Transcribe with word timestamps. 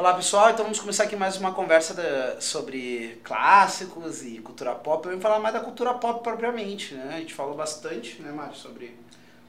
Olá 0.00 0.14
pessoal, 0.14 0.48
então 0.48 0.64
vamos 0.64 0.80
começar 0.80 1.04
aqui 1.04 1.14
mais 1.14 1.36
uma 1.36 1.52
conversa 1.52 1.92
da- 1.92 2.40
sobre 2.40 3.20
clássicos 3.22 4.22
e 4.22 4.38
cultura 4.38 4.74
pop. 4.74 5.04
Eu 5.04 5.12
vou 5.12 5.20
falar 5.20 5.38
mais 5.38 5.52
da 5.52 5.60
cultura 5.60 5.92
pop 5.92 6.22
propriamente, 6.22 6.94
né? 6.94 7.16
A 7.16 7.20
gente 7.20 7.34
falou 7.34 7.54
bastante, 7.54 8.22
né, 8.22 8.32
Mário, 8.32 8.56
sobre 8.56 8.96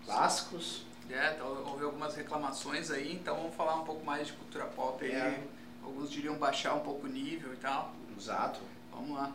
clássicos. 0.05 0.81
É, 1.09 1.35
então, 1.35 1.47
houve 1.67 1.85
algumas 1.85 2.17
reclamações 2.17 2.91
aí, 2.91 3.13
então 3.13 3.37
vamos 3.37 3.55
falar 3.55 3.75
um 3.75 3.85
pouco 3.85 4.03
mais 4.05 4.27
de 4.27 4.33
cultura 4.33 4.65
pop 4.65 5.05
aí. 5.05 5.13
É. 5.13 5.39
Alguns 5.85 6.11
diriam 6.11 6.35
baixar 6.35 6.73
um 6.73 6.81
pouco 6.81 7.07
o 7.07 7.09
nível 7.09 7.53
e 7.53 7.55
tal. 7.55 7.93
Exato. 8.19 8.59
Vamos 8.91 9.15
lá. 9.15 9.31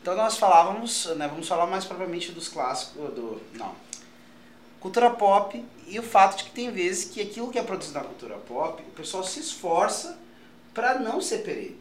Então 0.00 0.16
nós 0.16 0.36
falávamos, 0.38 1.06
né, 1.14 1.28
vamos 1.28 1.46
falar 1.46 1.68
mais 1.68 1.84
propriamente 1.84 2.32
dos 2.32 2.48
clássicos, 2.48 3.14
do, 3.14 3.40
não, 3.54 3.72
cultura 4.80 5.08
pop 5.08 5.64
e 5.86 6.00
o 6.00 6.02
fato 6.02 6.38
de 6.38 6.44
que 6.46 6.50
tem 6.50 6.68
vezes 6.72 7.04
que 7.04 7.20
aquilo 7.20 7.48
que 7.48 7.60
é 7.60 7.62
produzido 7.62 7.96
na 7.96 8.04
cultura 8.04 8.38
pop, 8.38 8.82
o 8.82 8.90
pessoal 8.90 9.22
se 9.22 9.38
esforça 9.38 10.20
para 10.74 10.98
não 10.98 11.20
ser 11.20 11.38
perene, 11.38 11.76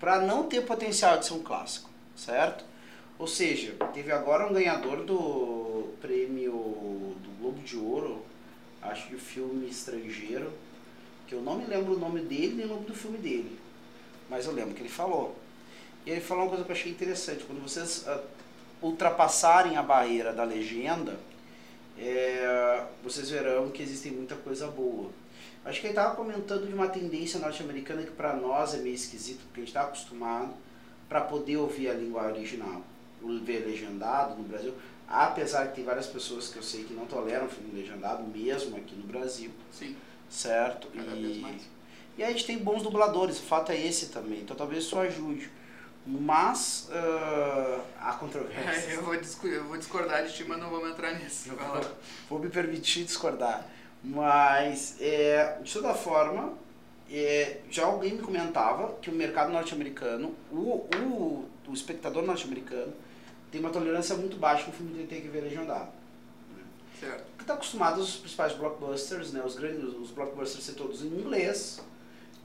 para 0.00 0.20
não 0.20 0.44
ter 0.44 0.62
potencial 0.62 1.18
de 1.18 1.26
ser 1.26 1.34
um 1.34 1.42
clássico, 1.42 1.90
certo? 2.16 2.64
Ou 3.18 3.26
seja, 3.26 3.74
teve 3.92 4.12
agora 4.12 4.46
um 4.46 4.52
ganhador 4.52 5.04
do 5.04 5.92
prêmio 6.00 6.52
do 6.52 7.38
Globo 7.40 7.60
de 7.60 7.76
Ouro, 7.76 8.24
acho 8.82 9.08
que 9.08 9.16
o 9.16 9.18
filme 9.18 9.68
estrangeiro, 9.68 10.52
que 11.26 11.34
eu 11.34 11.42
não 11.42 11.56
me 11.56 11.66
lembro 11.66 11.94
o 11.94 11.98
nome 11.98 12.20
dele 12.20 12.54
nem 12.54 12.66
o 12.66 12.68
nome 12.68 12.86
do 12.86 12.94
filme 12.94 13.18
dele, 13.18 13.58
mas 14.30 14.46
eu 14.46 14.52
lembro 14.52 14.74
que 14.74 14.82
ele 14.82 14.88
falou. 14.88 15.36
E 16.06 16.10
ele 16.10 16.20
falou 16.20 16.44
uma 16.44 16.50
coisa 16.50 16.64
que 16.64 16.70
eu 16.70 16.76
achei 16.76 16.92
interessante. 16.92 17.44
Quando 17.44 17.60
vocês 17.60 18.06
ah, 18.06 18.22
ultrapassarem 18.80 19.76
a 19.76 19.82
barreira 19.82 20.32
da 20.32 20.44
legenda, 20.44 21.18
é, 21.98 22.84
vocês 23.02 23.28
verão 23.28 23.68
que 23.70 23.82
existem 23.82 24.12
muita 24.12 24.36
coisa 24.36 24.68
boa. 24.68 25.10
Acho 25.64 25.80
que 25.80 25.86
ele 25.86 25.92
estava 25.92 26.14
comentando 26.14 26.66
de 26.66 26.72
uma 26.72 26.88
tendência 26.88 27.38
norte-americana 27.38 28.02
que 28.02 28.10
para 28.10 28.34
nós 28.34 28.74
é 28.74 28.78
meio 28.78 28.94
esquisito, 28.94 29.40
porque 29.44 29.60
a 29.60 29.64
gente 29.64 29.68
está 29.68 29.82
acostumado 29.82 30.54
para 31.08 31.20
poder 31.22 31.56
ouvir 31.56 31.88
a 31.88 31.94
língua 31.94 32.26
original, 32.26 32.82
o 33.22 33.38
ver 33.40 33.66
legendado 33.66 34.36
no 34.36 34.44
Brasil. 34.44 34.74
Apesar 35.08 35.68
que 35.68 35.76
tem 35.76 35.84
várias 35.84 36.06
pessoas 36.06 36.48
que 36.48 36.58
eu 36.58 36.62
sei 36.62 36.84
que 36.84 36.92
não 36.92 37.06
toleram 37.06 37.48
filme 37.48 37.80
legendado, 37.80 38.22
mesmo 38.24 38.76
aqui 38.76 38.94
no 38.94 39.04
Brasil, 39.04 39.50
Sim, 39.72 39.96
certo? 40.28 40.88
cada 40.88 41.16
e... 41.16 41.22
vez 41.22 41.36
mais. 41.38 41.62
E 42.18 42.22
a 42.22 42.28
gente 42.30 42.46
tem 42.46 42.58
bons 42.58 42.82
dubladores, 42.82 43.38
o 43.38 43.42
fato 43.42 43.70
é 43.70 43.80
esse 43.80 44.06
também, 44.06 44.40
então 44.40 44.56
talvez 44.56 44.84
isso 44.84 44.98
ajude. 44.98 45.50
Mas 46.06 46.88
ah, 46.90 47.80
há 48.00 48.14
É, 48.14 48.18
controvérsias. 48.18 48.88
eu, 48.94 49.02
vou 49.02 49.14
eu 49.14 49.64
vou 49.64 49.76
discordar 49.76 50.26
de 50.26 50.34
ti, 50.34 50.44
mas 50.44 50.58
não 50.58 50.70
vamos 50.70 50.90
entrar 50.90 51.12
nisso. 51.18 51.50
Vou, 51.50 51.80
vou 52.30 52.38
me 52.38 52.48
permitir 52.48 53.04
discordar. 53.04 53.66
Mas, 54.02 54.96
é, 55.00 55.58
de 55.62 55.72
toda 55.72 55.94
forma, 55.94 56.54
é, 57.10 57.58
já 57.70 57.84
alguém 57.86 58.14
me 58.14 58.22
comentava 58.22 58.94
que 59.00 59.10
o 59.10 59.12
mercado 59.12 59.52
norte-americano, 59.52 60.34
o, 60.52 60.86
o, 60.96 61.48
o 61.66 61.72
espectador 61.72 62.22
norte-americano, 62.22 62.92
tem 63.50 63.60
uma 63.60 63.70
tolerância 63.70 64.14
muito 64.16 64.36
baixa 64.36 64.66
no 64.66 64.72
filme 64.72 64.92
que 64.92 64.98
ele 64.98 65.06
tem 65.06 65.20
que 65.20 65.28
ver 65.28 65.42
legendado. 65.42 65.90
Certo. 67.00 67.24
Porque 67.30 67.42
está 67.42 67.54
acostumado 67.54 68.00
aos 68.00 68.16
principais 68.16 68.52
blockbusters, 68.54 69.32
né? 69.32 69.42
Os 69.44 69.56
grandes, 69.56 69.94
os 69.94 70.10
blockbusters 70.10 70.64
ser 70.64 70.74
todos 70.74 71.02
em 71.02 71.06
inglês. 71.06 71.80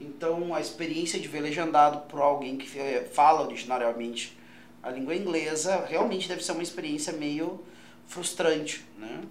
Então 0.00 0.54
a 0.54 0.60
experiência 0.60 1.18
de 1.18 1.28
ver 1.28 1.40
legendado 1.40 2.00
por 2.08 2.20
alguém 2.20 2.56
que 2.56 2.78
eh, 2.78 3.08
fala 3.12 3.42
originariamente 3.42 4.36
a 4.82 4.90
língua 4.90 5.14
inglesa 5.14 5.84
realmente 5.88 6.28
deve 6.28 6.44
ser 6.44 6.52
uma 6.52 6.62
experiência 6.62 7.12
meio 7.12 7.60
frustrante, 8.06 8.84
né? 8.98 9.22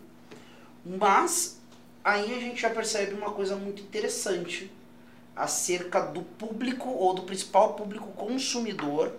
Mas 0.86 1.62
aí 2.04 2.36
a 2.36 2.40
gente 2.40 2.62
já 2.62 2.70
percebe 2.70 3.14
uma 3.14 3.32
coisa 3.32 3.56
muito 3.56 3.82
interessante 3.82 4.72
acerca 5.36 6.00
do 6.02 6.22
público 6.22 6.90
ou 6.90 7.14
do 7.14 7.24
principal 7.24 7.74
público 7.74 8.08
consumidor, 8.12 9.12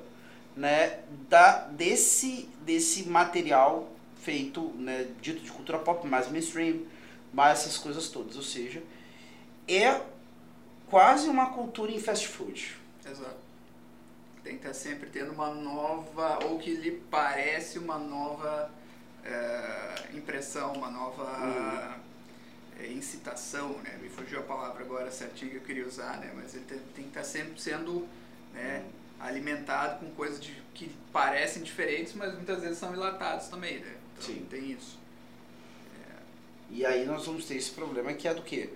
né, 0.57 1.01
da 1.29 1.65
desse 1.65 2.49
desse 2.61 3.09
material 3.09 3.89
feito, 4.23 4.69
né, 4.77 5.09
dito 5.21 5.43
de 5.43 5.51
cultura 5.51 5.79
pop, 5.79 6.07
mais 6.07 6.31
mainstream, 6.31 6.83
mais 7.33 7.61
essas 7.61 7.77
coisas 7.77 8.09
todas, 8.09 8.37
ou 8.37 8.43
seja, 8.43 8.83
é 9.67 10.01
quase 10.89 11.29
uma 11.29 11.51
cultura 11.51 11.91
em 11.91 11.99
fast 11.99 12.29
food. 12.29 12.77
Exato. 13.05 13.45
Tem 14.43 14.53
que 14.53 14.67
estar 14.67 14.75
sempre 14.75 15.11
tendo 15.11 15.33
uma 15.33 15.51
nova, 15.53 16.39
ou 16.45 16.59
que 16.59 16.75
lhe 16.75 16.93
parece 17.11 17.79
uma 17.79 17.99
nova 17.99 18.71
eh, 19.25 19.95
impressão, 20.15 20.73
uma 20.75 20.91
nova 20.91 21.99
eh, 22.85 22.93
incitação, 22.93 23.71
né? 23.83 23.99
Me 24.03 24.09
fugiu 24.09 24.41
a 24.41 24.43
palavra 24.43 24.83
agora 24.85 25.11
certinho 25.11 25.51
que 25.51 25.57
eu 25.57 25.63
queria 25.63 25.87
usar, 25.87 26.19
né? 26.19 26.33
Mas 26.35 26.55
ele 26.55 26.65
tem, 26.65 26.79
tem 26.95 27.05
que 27.05 27.11
estar 27.11 27.25
sempre 27.25 27.61
sendo 27.61 28.07
né, 28.53 28.85
alimentado 29.21 30.01
com 30.01 30.11
coisas 30.15 30.41
de- 30.41 30.63
que 30.75 30.91
parecem 31.13 31.63
diferentes, 31.63 32.15
mas 32.15 32.35
muitas 32.35 32.61
vezes 32.63 32.79
são 32.79 32.93
enlatados 32.95 33.49
também, 33.49 33.79
né? 33.81 33.97
Então 34.17 34.27
Sim. 34.35 34.47
tem 34.51 34.73
isso. 34.73 34.99
E 36.71 36.85
aí 36.85 37.05
nós 37.05 37.27
vamos 37.27 37.45
ter 37.45 37.57
esse 37.57 37.71
problema 37.71 38.13
que 38.13 38.27
é 38.27 38.35
do 38.35 38.43
que? 38.43 38.71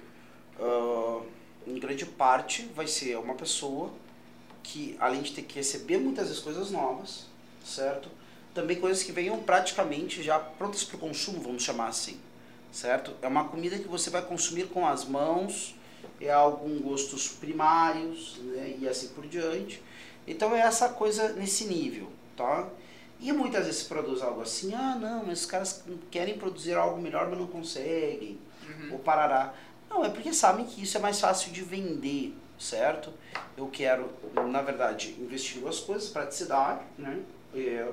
em 1.66 1.78
grande 1.78 2.04
parte 2.06 2.62
vai 2.74 2.86
ser 2.86 3.16
uma 3.18 3.34
pessoa 3.34 3.92
que, 4.62 4.96
além 4.98 5.22
de 5.22 5.32
ter 5.32 5.42
que 5.42 5.54
receber 5.56 5.98
muitas 5.98 6.28
vezes 6.28 6.42
coisas 6.42 6.70
novas, 6.70 7.26
certo? 7.64 8.08
Também 8.54 8.80
coisas 8.80 9.02
que 9.04 9.12
venham 9.12 9.38
praticamente 9.42 10.22
já 10.22 10.38
prontas 10.38 10.82
para 10.82 10.96
o 10.96 10.98
consumo, 10.98 11.40
vamos 11.40 11.62
chamar 11.62 11.88
assim, 11.88 12.18
certo? 12.72 13.12
É 13.22 13.28
uma 13.28 13.44
comida 13.48 13.78
que 13.78 13.88
você 13.88 14.10
vai 14.10 14.22
consumir 14.22 14.68
com 14.68 14.86
as 14.86 15.04
mãos, 15.04 15.74
é 16.20 16.30
algum 16.30 16.80
gostos 16.80 17.28
primários, 17.28 18.38
né? 18.42 18.76
E 18.78 18.88
assim 18.88 19.08
por 19.08 19.26
diante. 19.26 19.82
Então 20.26 20.54
é 20.54 20.60
essa 20.60 20.88
coisa 20.90 21.32
nesse 21.32 21.64
nível, 21.64 22.10
tá? 22.36 22.68
E 23.20 23.32
muitas 23.32 23.64
vezes 23.66 23.82
se 23.82 23.88
produz 23.88 24.22
algo 24.22 24.40
assim, 24.42 24.72
ah 24.74 24.94
não, 24.94 25.24
mas 25.26 25.40
os 25.40 25.46
caras 25.46 25.82
querem 26.10 26.38
produzir 26.38 26.74
algo 26.74 27.00
melhor, 27.00 27.28
mas 27.28 27.38
não 27.38 27.46
conseguem, 27.46 28.38
Uhum. 28.68 28.92
ou 28.92 28.98
parará. 28.98 29.54
Não, 29.88 30.04
é 30.04 30.10
porque 30.10 30.32
sabem 30.32 30.66
que 30.66 30.82
isso 30.82 30.96
é 30.98 31.00
mais 31.00 31.18
fácil 31.18 31.50
de 31.50 31.62
vender, 31.62 32.36
certo? 32.58 33.12
Eu 33.56 33.66
quero, 33.68 34.10
na 34.50 34.60
verdade, 34.60 35.16
investir 35.18 35.60
duas 35.62 35.80
coisas, 35.80 36.10
praticidade, 36.10 36.82
né? 36.98 37.18
É, 37.54 37.88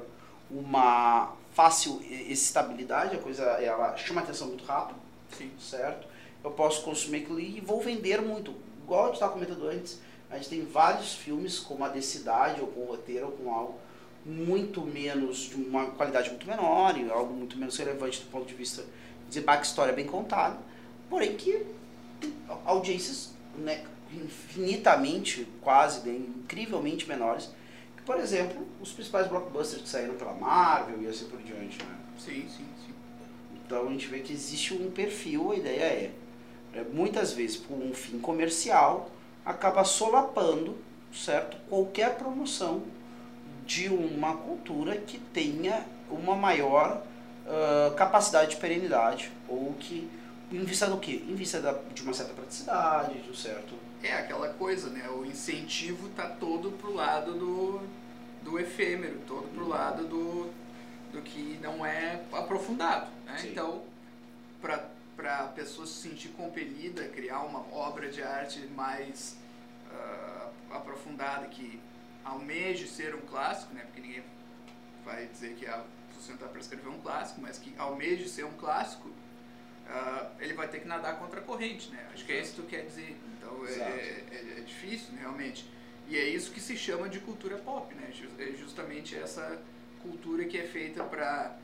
uma 0.52 1.34
fácil 1.56 2.02
estabilidade, 2.10 3.16
a 3.16 3.20
coisa 3.20 3.44
ela 3.44 3.96
chama 3.96 4.22
atenção 4.22 4.50
muito 4.50 4.66
rápido, 4.66 5.00
Sim. 5.36 5.50
certo? 5.58 6.06
Eu 6.44 6.52
posso 6.52 6.84
consumir 6.84 7.24
aquilo 7.24 7.40
e 7.40 7.62
vou 7.62 7.80
vender 7.82 8.22
muito. 8.22 8.54
Igual 8.84 9.04
a 9.04 9.06
gente 9.06 9.16
estava 9.16 9.32
comentando 9.32 9.68
antes, 9.68 10.00
a 10.30 10.36
gente 10.36 10.50
tem 10.50 10.66
vários 10.66 11.14
filmes 11.14 11.60
com 11.60 11.74
uma 11.74 11.88
densidade, 11.88 12.60
ou 12.60 12.68
com 12.68 12.84
roteiro, 12.84 13.28
ou 13.28 13.32
com 13.32 13.54
algo 13.54 13.80
muito 14.26 14.82
menos, 14.82 15.38
de 15.50 15.56
uma 15.56 15.86
qualidade 15.92 16.30
muito 16.30 16.46
menor, 16.46 16.98
e 16.98 17.10
algo 17.10 17.34
muito 17.34 17.58
menos 17.58 17.78
relevante 17.78 18.20
do 18.22 18.30
ponto 18.30 18.46
de 18.46 18.54
vista 18.54 18.84
de 19.30 19.40
backstory 19.40 19.94
bem 19.94 20.06
contada, 20.06 20.58
porém 21.10 21.36
que 21.36 21.66
audiências 22.66 23.34
né, 23.58 23.86
infinitamente, 24.14 25.48
quase, 25.62 26.08
incrivelmente 26.10 27.08
menores, 27.08 27.50
por 28.06 28.18
exemplo, 28.20 28.66
os 28.82 28.92
principais 28.92 29.28
blockbusters 29.28 29.82
que 29.82 29.90
saíram 29.90 30.16
pela 30.16 30.34
Marvel 30.34 31.02
e 31.02 31.08
assim 31.08 31.26
por 31.26 31.42
diante, 31.42 31.84
né? 31.84 31.96
Sim, 32.18 32.48
sim, 32.50 32.66
sim. 32.86 32.94
Então 33.66 33.88
a 33.88 33.92
gente 33.92 34.08
vê 34.08 34.20
que 34.20 34.32
existe 34.32 34.74
um 34.74 34.92
perfil, 34.92 35.52
a 35.52 35.56
ideia 35.56 35.84
é, 35.84 36.12
é, 36.74 36.84
muitas 36.94 37.34
vezes 37.34 37.58
por 37.58 37.76
um 37.76 37.94
fim 37.94 38.20
comercial, 38.20 39.10
acaba 39.44 39.84
solapando, 39.84 40.78
certo, 41.14 41.58
qualquer 41.70 42.16
promoção 42.16 42.84
de 43.66 43.90
uma 43.90 44.36
cultura 44.38 44.98
que 44.98 45.18
tenha 45.18 45.86
uma 46.10 46.36
maior 46.36 47.04
ah, 47.48 47.94
capacidade 47.96 48.52
de 48.52 48.58
perenidade 48.58 49.32
ou 49.48 49.74
que 49.80 50.10
em 50.52 50.64
vista 50.64 50.88
do 50.88 50.98
quê? 50.98 51.24
Em 51.28 51.36
vista 51.36 51.60
da, 51.60 51.74
de 51.94 52.02
uma 52.02 52.14
certa 52.14 52.34
praticidade, 52.34 53.20
de 53.20 53.30
um 53.30 53.34
certo 53.34 53.76
É 54.06 54.14
aquela 54.14 54.50
coisa, 54.54 54.90
né? 54.92 55.10
O 55.10 55.26
incentivo 55.26 56.10
tá 56.10 56.30
todo 56.30 56.72
pro 56.74 56.94
lado 56.94 57.34
do, 57.34 57.82
do 58.44 58.60
efêmero, 58.60 59.20
todo 59.26 59.48
pro 59.48 59.68
lado 59.68 60.06
do, 60.06 60.52
do 61.12 61.24
que 61.24 61.58
não 61.60 61.84
é 61.84 62.24
aprofundado. 62.32 63.10
Né? 63.26 63.38
Sim. 63.40 63.50
Então, 63.50 63.84
para 64.62 65.40
a 65.40 65.48
pessoa 65.48 65.88
se 65.88 65.94
sentir 65.94 66.30
compelida 66.30 67.04
a 67.04 67.10
criar 67.10 67.40
uma 67.40 67.62
obra 67.74 68.08
de 68.08 68.22
arte 68.22 68.60
mais 68.76 69.38
ah, 69.92 70.50
aprofundada, 70.70 71.48
que 71.48 71.82
almeje 72.24 72.88
ser 72.88 73.16
um 73.16 73.22
clássico, 73.22 73.74
né? 73.74 73.82
porque 73.86 74.02
ninguém 74.02 74.24
vai 75.04 75.26
dizer 75.26 75.56
que 75.56 75.66
é 75.66 75.84
se 76.16 76.28
sentar 76.28 76.50
para 76.50 76.60
escrever 76.60 76.90
um 76.90 77.00
clássico, 77.00 77.42
mas 77.42 77.58
que 77.58 77.74
almeje 77.78 78.30
ser 78.30 78.46
um 78.46 78.54
clássico, 78.54 79.10
ah, 79.88 80.32
ele 80.40 80.54
vai 80.54 80.68
ter 80.68 80.80
que 80.80 80.88
nadar 80.88 81.20
contra 81.20 81.40
a 81.40 81.44
corrente, 81.44 81.90
né? 81.90 82.08
Acho 82.14 82.26
que 82.26 82.32
é 82.32 82.42
isso 82.42 82.56
que 82.56 82.62
tu 82.62 82.68
quer 82.68 82.86
dizer. 82.86 83.18
Então 83.38 83.66
é, 83.66 83.70
Exato. 83.70 83.92
é, 83.92 84.60
é 84.60 84.64
difícil, 84.66 85.14
né, 85.14 85.22
realmente. 85.22 85.66
E 86.08 86.18
é 86.18 86.30
isso 86.30 86.52
que 86.52 86.60
se 86.60 86.78
chama 86.78 87.10
de 87.10 87.20
cultura 87.20 87.58
pop, 87.58 87.94
né? 87.96 88.12
É 88.40 88.52
justamente 88.54 89.16
essa 89.16 89.60
cultura 90.02 90.46
que 90.46 90.58
é 90.58 90.64
feita 90.64 91.04
para 91.04 91.58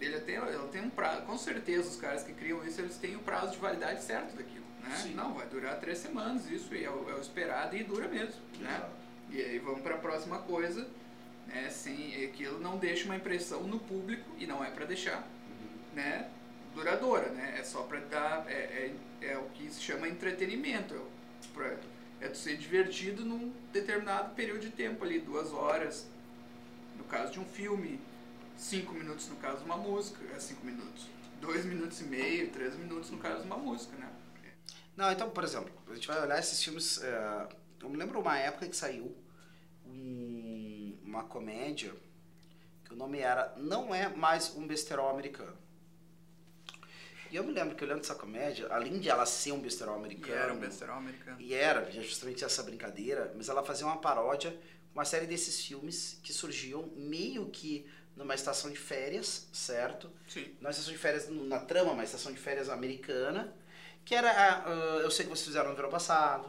ele 0.00 0.20
tem, 0.20 0.34
ela 0.34 0.68
tem 0.68 0.82
um 0.82 0.90
prazo, 0.90 1.22
com 1.22 1.38
certeza 1.38 1.88
os 1.88 1.96
caras 1.96 2.22
que 2.22 2.32
criam 2.32 2.64
isso, 2.66 2.80
eles 2.80 2.96
têm 2.98 3.16
o 3.16 3.20
prazo 3.20 3.52
de 3.52 3.58
validade 3.58 4.02
certo 4.02 4.36
daquilo, 4.36 4.64
né? 4.82 4.94
Sim. 4.94 5.14
Não, 5.14 5.32
vai 5.32 5.46
durar 5.46 5.80
três 5.80 5.98
semanas, 5.98 6.50
isso 6.50 6.74
é 6.74 6.90
o, 6.90 7.10
é 7.10 7.14
o 7.14 7.20
esperado 7.20 7.76
e 7.76 7.82
dura 7.82 8.06
mesmo, 8.08 8.40
né? 8.58 8.74
Exato. 8.76 8.90
E 9.30 9.40
aí 9.40 9.58
vamos 9.58 9.80
para 9.80 9.94
a 9.94 9.98
próxima 9.98 10.38
coisa, 10.40 10.86
né? 11.46 11.70
Sem, 11.70 12.24
aquilo 12.24 12.60
não 12.60 12.76
deixa 12.76 13.06
uma 13.06 13.16
impressão 13.16 13.62
no 13.62 13.80
público, 13.80 14.28
e 14.38 14.46
não 14.46 14.62
é 14.62 14.70
para 14.70 14.84
deixar, 14.84 15.26
né? 15.94 16.28
Duradoura, 16.76 17.30
né? 17.30 17.56
É 17.58 17.64
só 17.64 17.82
para 17.84 18.00
dar, 18.00 18.44
é, 18.50 18.94
é, 19.22 19.26
é 19.32 19.38
o 19.38 19.48
que 19.50 19.70
se 19.70 19.80
chama 19.80 20.06
entretenimento, 20.08 20.94
é, 20.94 21.00
pra, 21.54 21.76
é 22.20 22.28
tu 22.28 22.36
ser 22.36 22.56
divertido 22.58 23.24
num 23.24 23.50
determinado 23.72 24.34
período 24.34 24.60
de 24.60 24.70
tempo 24.70 25.02
ali, 25.04 25.18
duas 25.18 25.52
horas, 25.52 26.06
no 26.96 27.04
caso 27.04 27.32
de 27.32 27.40
um 27.40 27.44
filme, 27.46 27.98
cinco 28.56 28.92
minutos 28.92 29.28
no 29.28 29.36
caso 29.36 29.58
de 29.58 29.64
uma 29.64 29.76
música, 29.78 30.18
é 30.34 30.38
cinco 30.38 30.64
minutos, 30.66 31.06
dois 31.40 31.64
minutos 31.64 32.00
e 32.00 32.04
meio, 32.04 32.50
três 32.50 32.74
minutos 32.76 33.10
no 33.10 33.18
caso 33.18 33.40
de 33.40 33.46
uma 33.46 33.56
música, 33.58 33.96
né? 33.96 34.10
Não, 34.96 35.10
então, 35.12 35.28
por 35.30 35.44
exemplo, 35.44 35.70
a 35.90 35.94
gente 35.94 36.08
vai 36.08 36.22
olhar 36.22 36.38
esses 36.38 36.62
filmes. 36.62 37.02
eh, 37.02 37.48
eu 37.80 37.88
me 37.90 37.96
lembro 37.98 38.18
uma 38.20 38.38
época 38.38 38.66
que 38.66 38.74
saiu 38.76 39.14
um- 39.84 40.98
uma 41.04 41.24
comédia 41.24 41.92
que 42.84 42.94
o 42.94 42.96
nome 42.96 43.18
era 43.18 43.54
Não 43.58 43.94
é 43.94 44.08
mais 44.08 44.54
um 44.56 44.66
besterol 44.66 45.10
americano. 45.10 45.56
E 47.30 47.36
eu 47.36 47.44
me 47.44 47.52
lembro 47.52 47.74
que 47.74 47.84
olhando 47.84 48.00
essa 48.00 48.14
comédia, 48.14 48.66
além 48.70 48.98
de 48.98 49.08
ela 49.08 49.26
ser 49.26 49.52
um 49.52 49.60
besterol 49.60 49.96
E 49.96 49.98
americano. 49.98 50.34
era 50.34 50.52
um 50.52 50.58
besterol 50.58 50.96
americano. 50.96 51.40
E 51.40 51.54
era 51.54 51.90
justamente 51.90 52.44
essa 52.44 52.62
brincadeira, 52.62 53.32
mas 53.36 53.48
ela 53.48 53.62
fazia 53.62 53.86
uma 53.86 53.98
paródia 53.98 54.50
com 54.92 54.98
uma 54.98 55.04
série 55.04 55.26
desses 55.26 55.64
filmes 55.64 56.18
que 56.22 56.32
surgiam 56.32 56.90
meio 56.96 57.46
que 57.50 57.86
numa 58.14 58.34
estação 58.34 58.70
de 58.70 58.78
férias, 58.78 59.46
certo? 59.52 60.10
Sim. 60.26 60.54
Numa 60.60 60.70
estação 60.70 60.92
de 60.92 60.98
férias, 60.98 61.28
na 61.28 61.58
trama, 61.60 61.92
uma 61.92 62.04
estação 62.04 62.32
de 62.32 62.38
férias 62.38 62.68
americana, 62.68 63.54
que 64.04 64.14
era, 64.14 64.30
ah, 64.30 64.70
eu 65.02 65.10
sei 65.10 65.26
que 65.26 65.30
vocês 65.30 65.46
fizeram 65.46 65.70
no 65.70 65.76
verão 65.76 65.90
passado, 65.90 66.48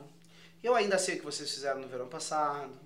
eu 0.64 0.76
ainda 0.76 0.98
sei 0.98 1.16
o 1.16 1.20
que 1.20 1.26
vocês 1.26 1.52
fizeram 1.52 1.82
no 1.82 1.88
verão 1.88 2.08
passado, 2.08 2.80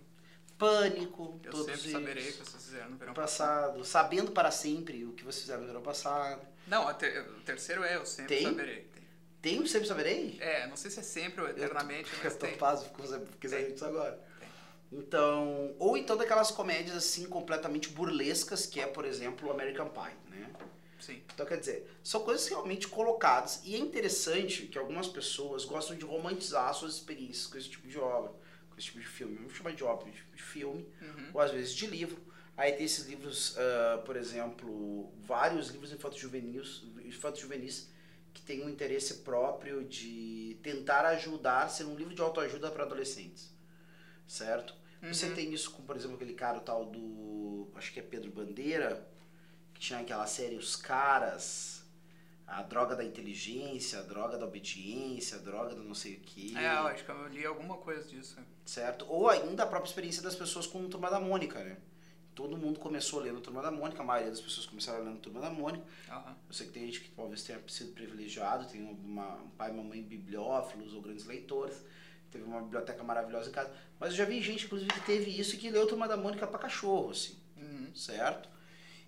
Pânico, 0.57 1.39
Eu 1.43 1.51
todos 1.51 1.65
sempre 1.65 1.91
saberei 1.91 2.29
o 2.29 2.33
que 2.33 2.37
vocês 2.37 2.63
fizeram 2.63 2.89
no 2.91 2.97
verão 2.97 3.13
no 3.13 3.15
passado, 3.15 3.83
Sabendo 3.83 4.31
para 4.31 4.51
Sempre 4.51 5.05
o 5.05 5.13
que 5.13 5.23
vocês 5.23 5.41
fizeram 5.41 5.61
no 5.61 5.67
verão 5.67 5.81
passado. 5.81 6.39
Não, 6.67 6.87
a 6.87 6.93
ter- 6.93 7.21
o 7.21 7.41
terceiro 7.41 7.83
é 7.83 7.95
Eu 7.95 8.05
Sempre 8.05 8.35
Tem? 8.37 8.43
Saberei. 8.45 8.75
Tem. 8.75 9.01
Tem 9.41 9.59
o 9.59 9.67
Sempre 9.67 9.87
Saberei? 9.87 10.37
É, 10.39 10.67
não 10.67 10.77
sei 10.77 10.91
se 10.91 10.99
é 10.99 11.03
sempre 11.03 11.41
ou 11.41 11.49
eternamente, 11.49 12.09
Eu 12.13 12.19
mas 12.23 12.35
tô 12.35 12.45
tem. 12.45 12.57
pasmo 12.57 12.89
porque 12.89 13.07
você 13.07 13.21
quiser 13.39 13.65
Tem. 13.65 13.73
isso 13.75 13.85
agora. 13.85 14.19
Tem. 14.39 14.49
Então, 14.91 15.75
ou 15.79 15.97
então 15.97 16.15
daquelas 16.17 16.51
comédias 16.51 16.95
assim 16.95 17.25
completamente 17.25 17.89
burlescas, 17.89 18.65
que 18.65 18.79
é, 18.79 18.85
por 18.87 19.05
exemplo, 19.05 19.47
o 19.49 19.51
American 19.51 19.89
Pie, 19.89 20.15
né? 20.29 20.49
Sim. 20.99 21.23
Então, 21.33 21.45
quer 21.47 21.57
dizer, 21.57 21.89
são 22.03 22.21
coisas 22.23 22.47
realmente 22.47 22.87
colocadas. 22.87 23.61
E 23.63 23.73
é 23.75 23.79
interessante 23.79 24.67
que 24.67 24.77
algumas 24.77 25.07
pessoas 25.07 25.65
gostam 25.65 25.95
de 25.95 26.05
romantizar 26.05 26.71
suas 26.75 26.93
experiências 26.93 27.47
com 27.47 27.57
esse 27.57 27.69
tipo 27.69 27.87
de 27.87 27.97
obra, 27.97 28.31
com 28.69 28.77
esse 28.77 28.85
tipo 28.87 28.99
de 28.99 29.07
filme. 29.07 29.35
Vamos 29.37 29.53
chamar 29.55 29.73
de 29.73 29.83
obra, 29.83 30.11
de 30.11 30.21
de 30.35 30.43
filme, 30.43 30.87
Uhum. 31.01 31.29
ou 31.33 31.41
às 31.41 31.49
vezes 31.51 31.73
de 31.73 31.87
livro. 31.87 32.21
Aí 32.57 32.73
tem 32.73 32.85
esses 32.85 33.05
livros, 33.07 33.55
ah, 33.57 34.01
por 34.05 34.15
exemplo, 34.15 35.11
vários 35.25 35.69
livros 35.69 35.91
infanto-juvenis, 35.91 37.89
que 38.33 38.41
têm 38.41 38.63
um 38.63 38.69
interesse 38.69 39.15
próprio 39.19 39.83
de 39.83 40.57
tentar 40.63 41.05
ajudar, 41.07 41.69
ser 41.69 41.85
um 41.85 41.95
livro 41.95 42.13
de 42.13 42.21
autoajuda 42.21 42.71
para 42.71 42.83
adolescentes, 42.83 43.51
certo? 44.27 44.73
Você 45.01 45.27
Uhum. 45.27 45.33
tem 45.33 45.53
isso 45.53 45.71
com, 45.71 45.83
por 45.83 45.95
exemplo, 45.95 46.15
aquele 46.15 46.33
cara 46.33 46.59
tal 46.59 46.85
do, 46.85 47.69
acho 47.75 47.91
que 47.91 47.99
é 47.99 48.03
Pedro 48.03 48.31
Bandeira, 48.31 49.05
que 49.73 49.79
tinha 49.81 49.99
aquela 49.99 50.27
série 50.27 50.55
Os 50.55 50.75
Caras, 50.75 51.83
a 52.45 52.61
droga 52.61 52.95
da 52.95 53.03
inteligência, 53.03 53.99
a 53.99 54.03
droga 54.03 54.37
da 54.37 54.45
obediência, 54.45 55.37
a 55.37 55.41
droga 55.41 55.73
do 55.73 55.83
não 55.83 55.95
sei 55.95 56.15
o 56.15 56.19
que, 56.19 56.55
É, 56.55 56.75
eu 56.75 56.87
acho 56.87 57.03
que 57.03 57.09
eu 57.11 57.27
li 57.29 57.45
alguma 57.45 57.77
coisa 57.77 58.07
disso. 58.07 58.37
certo? 58.63 59.05
Ou 59.09 59.29
ainda 59.29 59.63
a 59.63 59.67
própria 59.67 59.89
experiência 59.89 60.21
das 60.21 60.35
pessoas 60.35 60.67
com 60.67 60.85
o 60.85 60.89
Turma 60.89 61.09
da 61.09 61.19
Mônica, 61.19 61.63
né? 61.63 61.77
Todo 62.33 62.57
mundo 62.57 62.79
começou 62.79 63.19
lendo 63.19 63.41
Turma 63.41 63.61
da 63.61 63.69
Mônica, 63.69 64.01
a 64.01 64.05
maioria 64.05 64.31
das 64.31 64.39
pessoas 64.41 64.65
começaram 64.65 65.03
lendo 65.03 65.19
Turma 65.19 65.41
da 65.41 65.49
Mônica. 65.49 65.83
Aham. 66.09 66.35
Eu 66.47 66.53
sei 66.53 66.67
que 66.67 66.73
tem 66.73 66.85
gente 66.85 67.01
que 67.01 67.09
talvez 67.11 67.43
tenha 67.43 67.61
sido 67.67 67.91
privilegiado, 67.93 68.67
tem 68.71 68.81
uma, 68.81 69.35
um 69.35 69.49
pai 69.49 69.69
e 69.71 69.73
mamãe 69.73 70.01
bibliófilos 70.01 70.93
ou 70.93 71.01
grandes 71.01 71.25
leitores, 71.25 71.75
teve 72.31 72.43
uma 72.45 72.61
biblioteca 72.61 73.03
maravilhosa 73.03 73.49
em 73.49 73.53
casa. 73.53 73.71
Mas 73.99 74.11
eu 74.11 74.15
já 74.17 74.25
vi 74.25 74.41
gente, 74.41 74.65
inclusive, 74.65 74.91
que 74.93 75.01
teve 75.01 75.29
isso 75.37 75.55
e 75.55 75.57
que 75.57 75.69
leu 75.69 75.85
Turma 75.87 76.07
da 76.07 76.15
Mônica 76.15 76.47
pra 76.47 76.57
cachorro, 76.59 77.11
assim, 77.11 77.35
Uhum. 77.57 77.93
certo? 77.93 78.49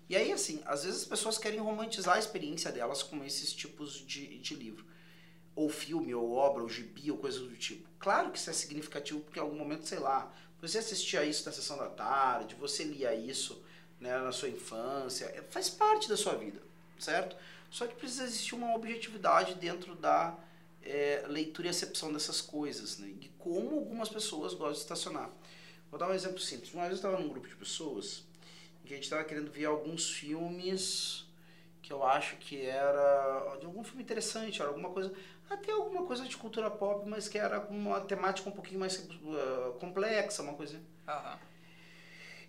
E 0.08 0.14
aí, 0.14 0.30
assim, 0.30 0.60
às 0.66 0.84
vezes 0.84 1.02
as 1.02 1.08
pessoas 1.08 1.38
querem 1.38 1.58
romantizar 1.60 2.16
a 2.16 2.18
experiência 2.18 2.70
delas 2.70 3.02
com 3.02 3.24
esses 3.24 3.54
tipos 3.54 3.94
de, 4.06 4.38
de 4.38 4.54
livro. 4.54 4.84
Ou 5.56 5.68
filme, 5.70 6.14
ou 6.14 6.32
obra, 6.32 6.62
ou 6.62 6.68
gibi, 6.68 7.10
ou 7.10 7.16
coisa 7.16 7.40
do 7.40 7.56
tipo. 7.56 7.88
Claro 7.98 8.30
que 8.30 8.38
isso 8.38 8.50
é 8.50 8.52
significativo, 8.52 9.20
porque 9.20 9.38
em 9.38 9.42
algum 9.42 9.56
momento, 9.56 9.86
sei 9.86 9.98
lá, 10.00 10.30
você 10.68 10.78
assistia 10.78 11.24
isso 11.24 11.44
na 11.46 11.52
sessão 11.52 11.76
da 11.76 11.88
tarde, 11.88 12.54
você 12.54 12.84
lia 12.84 13.14
isso 13.14 13.62
né, 14.00 14.18
na 14.18 14.32
sua 14.32 14.48
infância, 14.48 15.26
é- 15.26 15.42
faz 15.50 15.68
parte 15.68 16.08
da 16.08 16.16
sua 16.16 16.34
vida, 16.34 16.60
certo? 16.98 17.36
Só 17.70 17.86
que 17.86 17.94
precisa 17.94 18.24
existir 18.24 18.54
uma 18.54 18.74
objetividade 18.74 19.54
dentro 19.54 19.94
da 19.94 20.36
é, 20.82 21.24
leitura 21.28 21.68
e 21.68 21.70
acepção 21.70 22.12
dessas 22.12 22.40
coisas, 22.40 22.98
né? 22.98 23.08
De 23.18 23.28
como 23.38 23.78
algumas 23.78 24.08
pessoas 24.08 24.52
gostam 24.52 24.72
de 24.72 24.78
estacionar. 24.80 25.30
Vou 25.90 25.98
dar 25.98 26.08
um 26.10 26.14
exemplo 26.14 26.38
simples. 26.38 26.74
Uma 26.74 26.82
vez 26.82 26.92
eu 26.92 26.96
estava 27.08 27.18
num 27.18 27.28
grupo 27.28 27.48
de 27.48 27.56
pessoas 27.56 28.22
em 28.82 28.88
que 28.88 28.92
a 28.92 28.96
gente 28.96 29.04
estava 29.04 29.24
querendo 29.24 29.50
ver 29.50 29.64
alguns 29.64 30.10
filmes 30.10 31.24
que 31.82 31.92
eu 31.92 32.02
acho 32.02 32.36
que 32.36 32.64
era 32.64 33.56
de 33.60 33.66
algum 33.66 33.84
filme 33.84 34.02
interessante, 34.02 34.60
era 34.60 34.70
alguma 34.70 34.90
coisa, 34.90 35.12
até 35.54 35.72
alguma 35.72 36.04
coisa 36.04 36.24
de 36.26 36.36
cultura 36.36 36.70
pop, 36.70 37.08
mas 37.08 37.28
que 37.28 37.38
era 37.38 37.60
uma 37.70 38.00
temática 38.00 38.48
um 38.48 38.52
pouquinho 38.52 38.80
mais 38.80 38.96
uh, 38.98 39.72
complexa, 39.80 40.42
uma 40.42 40.54
coisa. 40.54 40.80
Aham. 41.08 41.38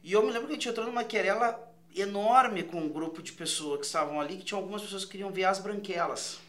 E 0.04 0.12
eu 0.12 0.22
me 0.22 0.32
lembro 0.32 0.48
que 0.48 0.54
a 0.54 0.56
gente 0.56 0.70
entrou 0.70 0.86
numa 0.86 1.04
querela 1.04 1.74
enorme 1.96 2.64
com 2.64 2.80
um 2.80 2.90
grupo 2.90 3.24
de 3.24 3.32
pessoas 3.32 3.80
que 3.80 3.86
estavam 3.86 4.20
ali, 4.20 4.38
que 4.38 4.44
tinha 4.44 4.60
algumas 4.60 4.82
pessoas 4.82 5.06
que 5.06 5.12
queriam 5.12 5.32
ver 5.32 5.46
as 5.46 5.60
branquelas 5.60 6.40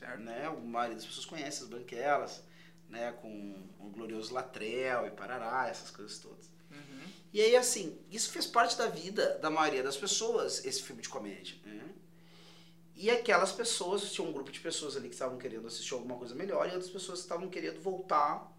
Certo. 0.00 0.20
né? 0.22 0.48
O 0.48 0.60
maioria 0.62 0.96
das 0.96 1.04
pessoas 1.04 1.26
conhece 1.26 1.62
as 1.62 1.68
branquelas, 1.68 2.42
né? 2.88 3.12
Com 3.12 3.54
o 3.78 3.90
glorioso 3.90 4.32
Latrell 4.32 5.06
e 5.06 5.10
Parará, 5.10 5.68
essas 5.68 5.90
coisas 5.90 6.18
todas. 6.18 6.46
Uhum. 6.70 7.02
E 7.32 7.40
aí, 7.40 7.54
assim, 7.54 7.98
isso 8.10 8.30
fez 8.30 8.46
parte 8.46 8.76
da 8.76 8.86
vida 8.86 9.38
da 9.38 9.50
maioria 9.50 9.82
das 9.82 9.96
pessoas, 9.96 10.64
esse 10.64 10.82
filme 10.82 11.02
de 11.02 11.08
comédia, 11.08 11.56
né? 11.64 11.84
E 13.00 13.10
aquelas 13.10 13.50
pessoas, 13.50 14.12
tinha 14.12 14.28
um 14.28 14.30
grupo 14.30 14.52
de 14.52 14.60
pessoas 14.60 14.94
ali 14.94 15.08
que 15.08 15.14
estavam 15.14 15.38
querendo 15.38 15.66
assistir 15.66 15.94
alguma 15.94 16.18
coisa 16.18 16.34
melhor 16.34 16.68
e 16.68 16.72
outras 16.72 16.90
pessoas 16.90 17.20
que 17.20 17.24
estavam 17.24 17.48
querendo 17.48 17.80
voltar 17.80 18.54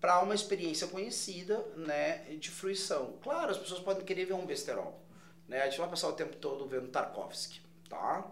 para 0.00 0.22
uma 0.22 0.32
experiência 0.32 0.86
conhecida, 0.86 1.58
né, 1.74 2.18
de 2.36 2.52
fruição. 2.52 3.18
Claro, 3.20 3.50
as 3.50 3.58
pessoas 3.58 3.80
podem 3.80 4.04
querer 4.04 4.26
ver 4.26 4.34
um 4.34 4.46
besterol, 4.46 5.04
né? 5.48 5.62
A 5.62 5.64
gente 5.64 5.80
vai 5.80 5.90
passar 5.90 6.06
o 6.06 6.12
tempo 6.12 6.36
todo 6.36 6.68
vendo 6.68 6.86
Tarkovsky, 6.86 7.62
tá? 7.88 8.24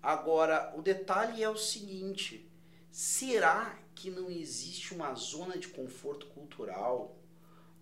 Agora, 0.00 0.72
o 0.76 0.80
detalhe 0.80 1.42
é 1.42 1.50
o 1.50 1.56
seguinte: 1.56 2.48
será 2.88 3.76
que 3.96 4.12
não 4.12 4.30
existe 4.30 4.94
uma 4.94 5.12
zona 5.14 5.58
de 5.58 5.66
conforto 5.66 6.26
cultural 6.26 7.16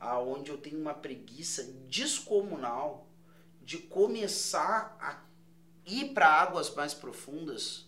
aonde 0.00 0.50
eu 0.50 0.56
tenho 0.56 0.80
uma 0.80 0.94
preguiça 0.94 1.62
descomunal 1.90 3.06
de 3.60 3.76
começar 3.76 4.96
a 4.98 5.30
ir 5.86 6.12
para 6.12 6.28
águas 6.28 6.74
mais 6.74 6.94
profundas? 6.94 7.86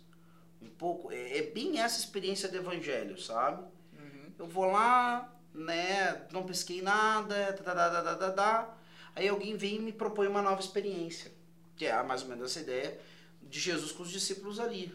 Um 0.60 0.68
pouco, 0.68 1.12
é, 1.12 1.38
é 1.38 1.42
bem 1.42 1.78
essa 1.78 1.98
experiência 1.98 2.48
do 2.48 2.56
evangelho, 2.56 3.20
sabe? 3.20 3.62
Uhum. 3.92 4.32
Eu 4.38 4.46
vou 4.46 4.66
lá, 4.66 5.32
né, 5.52 6.26
não 6.32 6.44
pesquei 6.44 6.82
nada, 6.82 7.52
tá, 7.52 7.62
tá, 7.62 7.74
tá, 7.74 8.02
tá, 8.02 8.14
tá, 8.16 8.32
tá. 8.32 8.78
aí 9.14 9.28
alguém 9.28 9.56
vem 9.56 9.76
e 9.76 9.80
me 9.80 9.92
propõe 9.92 10.26
uma 10.26 10.42
nova 10.42 10.60
experiência, 10.60 11.30
que 11.76 11.86
é 11.86 12.02
mais 12.02 12.22
ou 12.22 12.28
menos 12.28 12.50
essa 12.50 12.60
ideia 12.60 12.98
de 13.42 13.60
Jesus 13.60 13.92
com 13.92 14.02
os 14.02 14.10
discípulos 14.10 14.58
ali. 14.58 14.92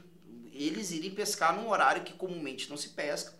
Eles 0.52 0.92
irem 0.92 1.12
pescar 1.12 1.56
num 1.56 1.70
horário 1.70 2.04
que 2.04 2.14
comumente 2.14 2.70
não 2.70 2.76
se 2.76 2.90
pesca. 2.90 3.34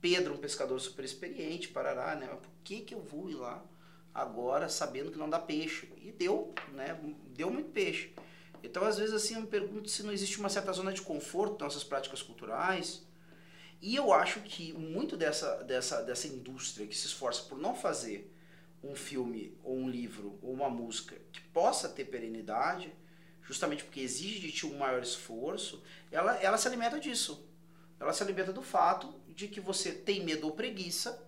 Pedro, 0.00 0.34
um 0.34 0.38
pescador 0.38 0.78
super 0.80 1.04
experiente, 1.04 1.68
parará, 1.68 2.16
né? 2.16 2.26
Mas 2.28 2.40
por 2.40 2.50
que 2.62 2.80
que 2.80 2.94
eu 2.94 3.00
vou 3.00 3.30
ir 3.30 3.34
lá 3.34 3.62
agora 4.12 4.68
sabendo 4.68 5.10
que 5.10 5.18
não 5.18 5.30
dá 5.30 5.38
peixe? 5.38 5.88
E 6.02 6.10
deu, 6.10 6.52
né? 6.72 6.98
Deu 7.28 7.50
muito 7.50 7.70
peixe. 7.70 8.12
Então, 8.64 8.82
às 8.82 8.96
vezes, 8.96 9.14
assim, 9.14 9.34
eu 9.34 9.42
me 9.42 9.46
pergunto 9.46 9.90
se 9.90 10.02
não 10.02 10.10
existe 10.10 10.38
uma 10.38 10.48
certa 10.48 10.72
zona 10.72 10.90
de 10.90 11.02
conforto 11.02 11.52
nas 11.52 11.74
nossas 11.74 11.84
práticas 11.84 12.22
culturais. 12.22 13.02
E 13.80 13.94
eu 13.94 14.10
acho 14.10 14.40
que 14.40 14.72
muito 14.72 15.18
dessa, 15.18 15.62
dessa, 15.64 16.02
dessa 16.02 16.26
indústria 16.26 16.86
que 16.86 16.96
se 16.96 17.06
esforça 17.06 17.42
por 17.42 17.58
não 17.58 17.74
fazer 17.74 18.34
um 18.82 18.94
filme, 18.94 19.54
ou 19.62 19.76
um 19.76 19.88
livro, 19.88 20.38
ou 20.42 20.52
uma 20.52 20.70
música 20.70 21.14
que 21.30 21.42
possa 21.42 21.90
ter 21.90 22.06
perenidade, 22.06 22.90
justamente 23.42 23.84
porque 23.84 24.00
exige 24.00 24.40
de 24.40 24.50
ti 24.50 24.66
um 24.66 24.78
maior 24.78 25.02
esforço, 25.02 25.82
ela, 26.10 26.34
ela 26.40 26.56
se 26.56 26.66
alimenta 26.66 26.98
disso. 26.98 27.46
Ela 28.00 28.14
se 28.14 28.22
alimenta 28.22 28.52
do 28.52 28.62
fato 28.62 29.20
de 29.28 29.46
que 29.46 29.60
você 29.60 29.92
tem 29.92 30.24
medo 30.24 30.46
ou 30.46 30.52
preguiça 30.52 31.22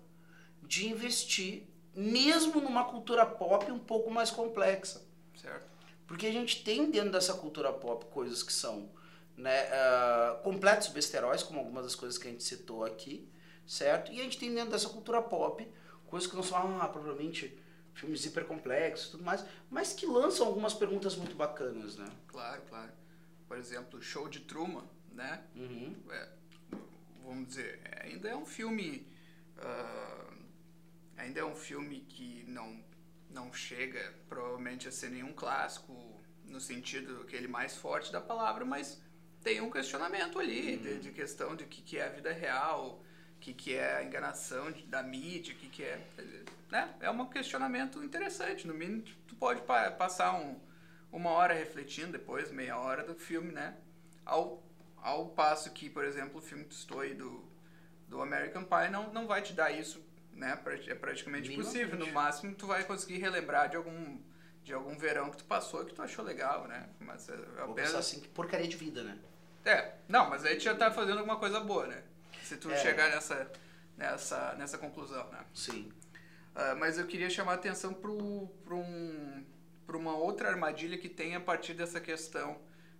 de 0.63 0.89
investir, 0.89 1.65
mesmo 1.95 2.63
numa 2.63 2.85
cultura 2.85 3.27
pop 3.27 3.71
um 3.71 3.79
pouco 3.79 4.11
mais 4.11 4.31
complexa. 4.31 5.03
Certo. 5.35 5.76
Porque 6.07 6.27
a 6.27 6.33
gente 6.33 6.63
tem 6.63 6.91
dentro 6.91 7.11
dessa 7.11 7.35
cultura 7.35 7.73
pop 7.73 8.07
coisas 8.07 8.43
que 8.43 8.53
são 8.53 8.89
né, 9.37 9.65
uh, 9.65 10.43
completos 10.43 10.89
besteróis, 10.89 11.43
como 11.43 11.59
algumas 11.59 11.85
das 11.85 11.95
coisas 11.95 12.17
que 12.17 12.29
a 12.29 12.31
gente 12.31 12.45
citou 12.45 12.85
aqui, 12.85 13.29
certo? 13.67 14.13
E 14.13 14.21
a 14.21 14.25
gente 14.25 14.39
tem 14.39 14.55
dentro 14.55 14.71
dessa 14.71 14.89
cultura 14.89 15.21
pop 15.21 15.67
coisas 16.07 16.29
que 16.29 16.37
não 16.37 16.43
são, 16.43 16.81
ah, 16.81 16.89
provavelmente 16.89 17.59
filmes 17.93 18.25
hipercomplexos 18.25 19.09
e 19.09 19.11
tudo 19.13 19.25
mais, 19.25 19.45
mas 19.71 19.93
que 19.93 20.07
lançam 20.07 20.47
algumas 20.47 20.75
perguntas 20.75 21.17
muito 21.17 21.35
bacanas, 21.35 21.97
né? 21.97 22.07
Claro, 22.29 22.63
claro. 22.69 22.93
Por 23.49 23.57
exemplo, 23.57 24.01
Show 24.01 24.29
de 24.29 24.41
Truman, 24.41 24.85
né? 25.13 25.43
Uhum. 25.55 25.97
É, 26.11 26.29
vamos 27.25 27.49
dizer, 27.49 27.81
ainda 28.03 28.29
é 28.29 28.37
um 28.37 28.47
filme... 28.47 29.07
Uh, 29.59 30.37
ainda 31.17 31.41
é 31.41 31.45
um 31.45 31.57
filme 31.57 32.01
que 32.01 32.45
não, 32.47 32.85
não 33.37 33.53
chega, 33.53 34.15
provavelmente, 34.29 34.89
a 34.89 34.91
ser 34.91 35.11
nenhum 35.11 35.33
clássico 35.33 35.93
no 36.45 36.61
sentido 36.61 37.21
aquele 37.23 37.47
mais 37.47 37.77
forte 37.77 38.11
da 38.11 38.21
palavra, 38.21 38.65
mas 38.65 39.01
tem 39.43 39.61
um 39.61 39.71
questionamento 39.71 40.39
ali 40.39 40.77
uhum. 40.77 40.83
de, 40.83 40.99
de, 41.01 41.13
questão 41.13 41.55
de 41.55 41.65
o 41.65 41.67
que, 41.69 41.83
que 41.83 41.99
é 41.99 42.07
a 42.07 42.09
vida 42.09 42.33
real, 42.33 43.03
o 43.37 43.39
que, 43.39 43.53
que 43.53 43.75
é 43.75 43.97
a 43.97 44.05
enganação 44.05 44.73
de, 44.73 44.85
da 44.87 45.03
mídia, 45.03 45.55
o 45.55 45.57
que, 45.59 45.69
que 45.69 45.83
é. 45.85 46.01
Né? 46.71 46.95
É 47.01 47.11
um 47.11 47.27
questionamento 47.27 48.03
interessante. 48.03 48.67
No 48.67 48.75
mínimo, 48.75 49.03
tu 49.29 49.37
pode 49.37 49.61
pa 49.63 49.91
passar 49.91 50.35
um, 50.35 50.59
uma 51.13 51.31
hora 51.31 51.53
refletindo, 51.53 52.13
depois 52.13 52.51
meia 52.51 52.79
hora 52.79 53.05
do 53.05 53.15
filme, 53.15 53.53
né? 53.53 53.77
Ao, 54.25 54.63
ao 54.97 55.29
passo 55.29 55.71
que, 55.73 55.91
por 55.91 56.05
exemplo, 56.05 56.39
o 56.39 56.43
filme 56.43 56.65
que 56.65 56.71
tu 56.71 56.79
estou 56.79 57.01
aí 57.01 57.15
do, 57.15 57.45
do 58.09 58.23
American 58.23 58.65
Pie 58.65 58.91
não, 58.91 59.13
não 59.13 59.27
vai 59.27 59.43
te 59.43 59.53
dar 59.53 59.71
isso, 59.71 60.03
né? 60.37 60.59
É 60.87 60.95
praticamente 60.95 61.53
impossível. 61.53 61.99
No 61.99 62.13
máximo, 62.13 62.55
tu 62.55 62.67
vai 62.67 62.85
conseguir 62.85 63.19
relembrar 63.19 63.69
de 63.69 63.77
algum 63.77 64.21
de 64.63 64.75
algum 64.75 64.99
verão 64.99 65.31
que 65.31 65.37
tu 65.37 65.45
passou 65.45 65.85
que 65.85 65.95
tu 65.95 66.03
achou 66.03 66.25
legal, 66.25 66.67
né? 66.67 66.89
Mas 66.99 67.29
é 67.29 67.35
apenas... 67.35 67.67
Vou 67.67 67.75
pensar 67.75 67.99
assim, 67.99 68.21
que 68.21 68.27
porcaria 68.27 68.67
de 68.67 68.77
vida, 68.77 69.05
né? 69.05 69.17
É, 69.65 69.95
não, 70.09 70.29
mas 70.29 70.45
aí 70.45 70.57
tu 70.57 70.65
já 70.65 70.75
tá 70.75 70.91
fazendo 70.91 71.19
alguma 71.19 71.39
coisa 71.39 71.61
boa, 71.61 71.87
né? 71.87 72.03
Se 72.43 72.57
tu 72.57 72.71
é. 72.71 72.77
chegar 72.77 73.09
nessa, 73.11 73.51
nessa, 73.97 74.55
nessa 74.55 74.77
conclusão, 74.77 75.29
né? 75.31 75.45
Sim. 75.55 75.93
Uh, 76.55 76.77
mas 76.79 76.99
eu 76.99 77.07
queria 77.07 77.31
chamar 77.31 77.53
a 77.53 77.55
atenção 77.55 77.95
para 77.95 78.11
um, 78.11 79.45
uma 79.89 80.17
outra 80.17 80.49
armadilha 80.49 80.99
que 80.99 81.09
tem 81.09 81.37
a 81.37 81.41
partir 81.41 81.75
dessa 81.75 82.01
questão 82.01 82.59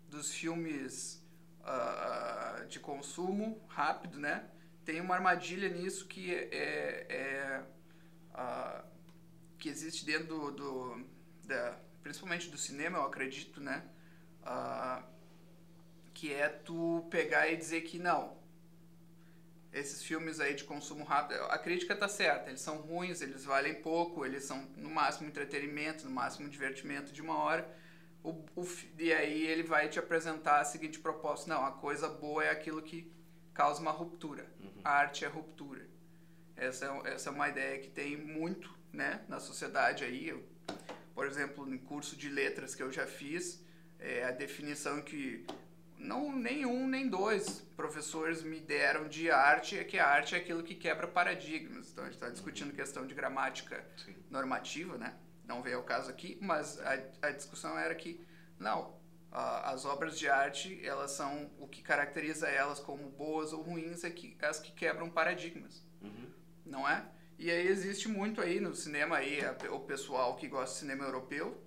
dos 0.09 0.33
filmes 0.33 1.21
uh, 1.63 2.65
de 2.67 2.79
consumo 2.79 3.61
rápido, 3.69 4.21
né? 4.21 4.45
Tem 4.87 5.01
uma 5.01 5.17
armadilha 5.17 5.69
nisso 5.69 6.07
que 6.07 6.35
é, 6.35 7.07
é, 7.11 7.63
uh, 8.33 8.83
que 9.59 9.69
existe 9.69 10.07
dentro 10.07 10.29
do, 10.29 10.51
do 10.53 11.07
da, 11.45 11.79
principalmente 12.03 12.49
do 12.49 12.57
cinema, 12.57 12.99
eu 12.99 13.05
acredito, 13.05 13.61
né? 13.61 13.85
que 16.15 16.33
é 16.33 16.49
tu 16.49 17.07
pegar 17.11 17.49
e 17.49 17.57
dizer 17.57 17.83
que 17.83 17.99
não, 17.99 18.39
esses 19.73 20.03
filmes 20.03 20.41
aí 20.41 20.55
de 20.55 20.65
consumo 20.65 21.05
rápido, 21.05 21.43
a 21.51 21.59
crítica 21.59 21.95
tá 21.95 22.09
certa, 22.09 22.49
eles 22.49 22.61
são 22.61 22.79
ruins, 22.79 23.21
eles 23.21 23.45
valem 23.45 23.75
pouco, 23.83 24.25
eles 24.25 24.45
são 24.45 24.63
no 24.77 24.89
máximo 24.89 25.29
entretenimento, 25.29 26.05
no 26.05 26.11
máximo 26.11 26.49
divertimento 26.49 27.13
de 27.13 27.21
uma 27.21 27.37
hora. 27.37 27.69
O, 28.23 28.31
o, 28.55 28.67
e 28.99 29.13
aí 29.13 29.47
ele 29.47 29.63
vai 29.63 29.89
te 29.89 29.99
apresentar 29.99 30.61
a 30.61 30.65
seguinte 30.65 30.99
proposta: 30.99 31.53
não, 31.53 31.67
a 31.67 31.73
coisa 31.73 32.09
boa 32.09 32.45
é 32.45 32.51
aquilo 32.51 32.81
que 32.81 33.13
causa 33.57 33.81
uma 33.81 33.91
ruptura. 33.91 34.47
Uhum. 34.61 34.83
A 34.85 34.91
arte 34.91 35.25
é 35.25 35.29
ruptura. 35.29 35.87
Essa 36.55 36.87
é, 36.87 37.15
essa 37.15 37.31
é 37.31 37.33
uma 37.33 37.49
ideia 37.49 37.79
que 37.79 37.89
tem 37.89 38.17
muito 38.17 38.73
né, 38.93 39.25
na 39.29 39.41
sociedade 39.41 40.05
aí. 40.05 40.29
Eu, 40.29 40.45
por 41.15 41.27
exemplo, 41.27 41.69
em 41.73 41.79
curso 41.79 42.17
de 42.17 42.29
letras 42.29 42.75
que 42.75 42.83
eu 42.83 42.93
já 42.93 43.07
fiz, 43.07 43.65
é 43.99 44.25
a 44.25 44.31
definição 44.31 45.01
que 45.01 45.47
não 45.99 46.31
nenhum 46.31 46.87
nem 46.87 47.09
dois 47.09 47.61
professores 47.75 48.43
me 48.43 48.61
deram 48.61 49.09
de 49.09 49.31
arte 49.31 49.79
é 49.79 49.85
que 49.85 49.99
a 49.99 50.07
arte 50.07 50.35
é 50.35 50.39
aquilo 50.39 50.63
que 50.63 50.75
quebra 50.75 51.09
paradigmas. 51.09 51.91
Então 51.91 52.05
a 52.05 52.07
gente 52.09 52.17
está 52.17 52.29
discutindo 52.29 52.75
questão 52.75 53.07
de 53.07 53.15
gramática 53.15 53.83
Sim. 53.97 54.15
normativa, 54.31 54.99
né? 54.99 55.15
Não 55.47 55.63
veio 55.63 55.79
ao 55.79 55.85
caso 55.85 56.11
aqui, 56.11 56.37
mas 56.43 56.79
a, 56.81 56.99
a 57.23 57.31
discussão 57.31 57.79
era 57.79 57.95
que 57.95 58.21
não, 58.59 58.95
as 59.37 59.85
obras 59.85 60.19
de 60.19 60.29
arte 60.29 60.81
elas 60.83 61.11
são 61.11 61.51
o 61.59 61.69
que 61.69 61.83
caracteriza 61.83 62.49
elas 62.49 62.81
como 62.81 63.11
boas 63.11 63.53
ou 63.53 63.61
ruins 63.63 64.03
é 64.03 64.11
que 64.11 64.37
as 64.41 64.59
que 64.59 64.73
quebram 64.73 65.11
paradigmas, 65.11 65.85
uhum. 66.01 66.31
não 66.65 66.89
é? 66.89 67.05
E 67.39 67.51
aí 67.51 67.69
existe 67.69 68.09
muito 68.09 68.41
aí 68.41 68.59
no 68.61 68.75
cinema 68.75 69.19
aí 69.19 69.41
o 69.71 69.81
pessoal 69.81 70.37
que 70.37 70.49
gosta 70.49 70.73
de 70.73 70.81
cinema 70.81 71.05
europeu, 71.05 71.63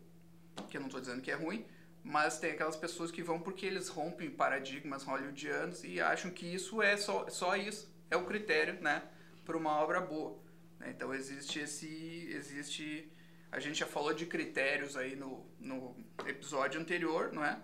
que 0.67 0.77
eu 0.77 0.81
não 0.81 0.88
estou 0.88 0.99
dizendo 0.99 1.21
que 1.21 1.29
é 1.29 1.35
ruim, 1.35 1.63
mas 2.03 2.39
tem 2.39 2.51
aquelas 2.51 2.75
pessoas 2.75 3.11
que 3.11 3.21
vão 3.21 3.39
porque 3.39 3.67
eles 3.67 3.88
rompem 3.88 4.31
paradigmas 4.31 5.03
hollywoodianos 5.03 5.83
e 5.83 6.01
acham 6.01 6.31
que 6.31 6.47
isso 6.47 6.81
é 6.81 6.97
só, 6.97 7.29
só 7.29 7.55
isso, 7.55 7.93
é 8.09 8.17
o 8.17 8.25
critério, 8.25 8.81
né, 8.81 9.03
para 9.45 9.55
uma 9.55 9.79
obra 9.79 10.01
boa. 10.01 10.39
Então 10.88 11.13
existe 11.13 11.59
esse, 11.59 12.29
existe, 12.31 13.11
a 13.51 13.60
gente 13.60 13.79
já 13.79 13.86
falou 13.86 14.13
de 14.13 14.25
critérios 14.25 14.96
aí 14.96 15.15
no, 15.15 15.46
no 15.60 15.96
episódio 16.25 16.79
anterior, 16.79 17.32
não 17.34 17.44
é? 17.44 17.60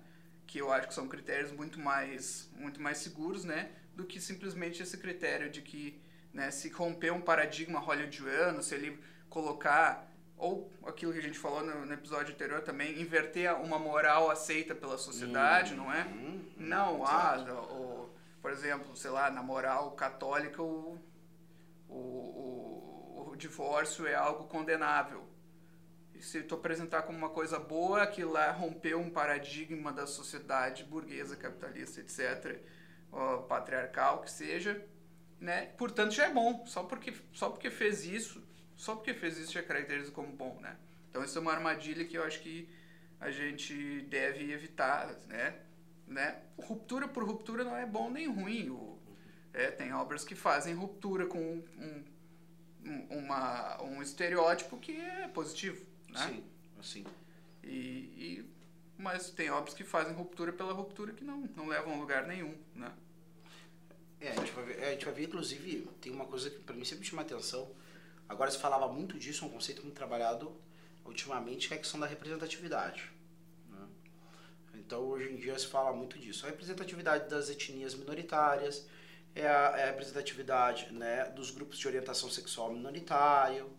Que 0.48 0.60
eu 0.60 0.72
acho 0.72 0.88
que 0.88 0.94
são 0.94 1.08
critérios 1.08 1.52
muito 1.52 1.80
mais, 1.80 2.50
muito 2.56 2.82
mais 2.82 3.00
seguros, 3.00 3.44
né, 3.44 3.72
do 3.96 4.04
que 4.04 4.20
simplesmente 4.20 4.82
esse 4.82 4.98
critério 4.98 5.50
de 5.50 5.62
que, 5.62 6.00
né, 6.34 6.52
se 6.52 6.70
romper 6.70 7.12
um 7.12 7.22
paradigma 7.22 7.80
hollywoodiano, 7.80 8.62
se 8.62 8.76
ele 8.76 9.00
colocar 9.30 10.12
ou 10.38 10.70
aquilo 10.86 11.14
que 11.14 11.20
a 11.20 11.22
gente 11.22 11.40
falou 11.40 11.64
no, 11.64 11.86
no, 11.86 11.94
episódio 11.94 12.34
anterior 12.34 12.62
também, 12.62 13.00
inverter 13.00 13.54
uma 13.56 13.80
moral 13.80 14.30
aceita 14.30 14.76
pela 14.76 14.98
sociedade, 14.98 15.74
não 15.74 15.92
é? 15.92 16.04
Uhum. 16.04 16.46
Não, 16.58 17.06
ah, 17.06 17.38
o, 17.72 18.10
por 18.42 18.52
exemplo, 18.52 18.96
sei 18.98 19.12
lá, 19.12 19.32
na 19.32 19.42
moral 19.42 19.92
católica 19.92 20.62
o, 20.62 21.00
o, 21.88 21.94
o, 21.96 23.30
o 23.32 23.36
divórcio 23.38 24.06
é 24.06 24.14
algo 24.14 24.44
condenável. 24.46 25.26
Se 26.26 26.42
tu 26.42 26.56
apresentar 26.56 27.04
como 27.04 27.18
uma 27.18 27.30
coisa 27.30 27.60
boa, 27.60 28.02
aquilo 28.02 28.32
lá 28.32 28.52
rompeu 28.52 29.00
um 29.00 29.10
paradigma 29.10 29.94
da 29.94 30.08
sociedade 30.08 30.84
burguesa, 30.84 31.36
capitalista, 31.36 32.02
etc., 32.02 32.60
ó, 33.12 33.38
patriarcal, 33.44 34.22
que 34.22 34.32
seja, 34.32 34.84
né? 35.40 35.68
Portanto, 35.78 36.14
já 36.14 36.26
é 36.26 36.34
bom. 36.34 36.66
Só 36.66 36.84
porque, 36.84 37.14
só 37.32 37.50
porque 37.50 37.70
fez 37.70 38.06
isso, 38.06 38.44
só 38.76 38.96
porque 38.96 39.14
fez 39.14 39.38
isso 39.38 39.54
já 39.54 39.62
caracteriza 39.62 40.12
como 40.12 40.34
bom, 40.34 40.60
né? 40.60 40.76
Então 41.10 41.24
isso 41.24 41.38
é 41.38 41.42
uma 41.42 41.54
armadilha 41.54 42.04
que 42.06 42.18
eu 42.18 42.24
acho 42.24 42.42
que 42.42 42.68
a 43.20 43.30
gente 43.30 44.02
deve 44.10 44.52
evitar, 44.52 45.16
né? 45.28 45.56
né? 46.08 46.42
Ruptura 46.58 47.08
por 47.08 47.24
ruptura 47.24 47.64
não 47.64 47.76
é 47.76 47.86
bom 47.86 48.10
nem 48.10 48.28
ruim. 48.28 48.70
O, 48.70 49.00
é, 49.54 49.72
tem 49.72 49.94
obras 49.94 50.26
que 50.26 50.36
fazem 50.36 50.74
ruptura 50.74 51.28
com 51.28 51.40
um, 51.40 52.04
um, 52.84 53.18
uma, 53.20 53.82
um 53.84 54.02
estereótipo 54.02 54.78
que 54.78 55.00
é 55.00 55.28
positivo, 55.28 55.86
né? 56.16 56.28
Sim, 56.28 56.44
assim. 56.80 57.06
E, 57.64 57.68
e, 57.68 58.46
mas 58.98 59.30
tem 59.30 59.50
obras 59.50 59.74
que 59.74 59.84
fazem 59.84 60.14
ruptura 60.14 60.52
pela 60.52 60.74
ruptura 60.74 61.14
que 61.14 61.24
não, 61.24 61.42
não 61.56 61.68
levam 61.68 61.94
a 61.94 61.98
lugar 61.98 62.26
nenhum, 62.26 62.56
né? 62.74 62.92
É, 64.20 64.32
a 64.32 64.36
gente 64.36 64.52
vai 64.54 64.66
ver, 64.66 64.84
a 64.84 64.92
gente 64.92 65.06
vai 65.06 65.14
ver 65.14 65.24
inclusive, 65.24 65.88
tem 66.02 66.12
uma 66.12 66.26
coisa 66.26 66.50
que 66.50 66.60
para 66.60 66.76
mim 66.76 66.86
sempre 66.86 67.06
chama 67.06 67.22
atenção, 67.22 67.70
Agora 68.28 68.50
se 68.50 68.58
falava 68.58 68.88
muito 68.88 69.18
disso, 69.18 69.46
um 69.46 69.50
conceito 69.50 69.84
muito 69.84 69.96
trabalhado 69.96 70.52
ultimamente, 71.06 71.68
que 71.68 71.74
é 71.74 71.78
a 71.78 71.80
questão 71.80 72.00
da 72.00 72.08
representatividade. 72.08 73.12
Né? 73.70 73.88
Então 74.76 75.02
hoje 75.04 75.32
em 75.32 75.36
dia 75.36 75.58
se 75.58 75.68
fala 75.68 75.94
muito 75.94 76.18
disso. 76.18 76.46
A 76.46 76.50
representatividade 76.50 77.30
das 77.30 77.50
etnias 77.50 77.94
minoritárias, 77.94 78.88
é 79.36 79.48
a, 79.48 79.76
é 79.78 79.84
a 79.84 79.86
representatividade 79.88 80.92
né, 80.92 81.26
dos 81.26 81.52
grupos 81.52 81.78
de 81.78 81.88
orientação 81.88 82.30
sexual 82.30 82.74
minoritário, 82.74 83.70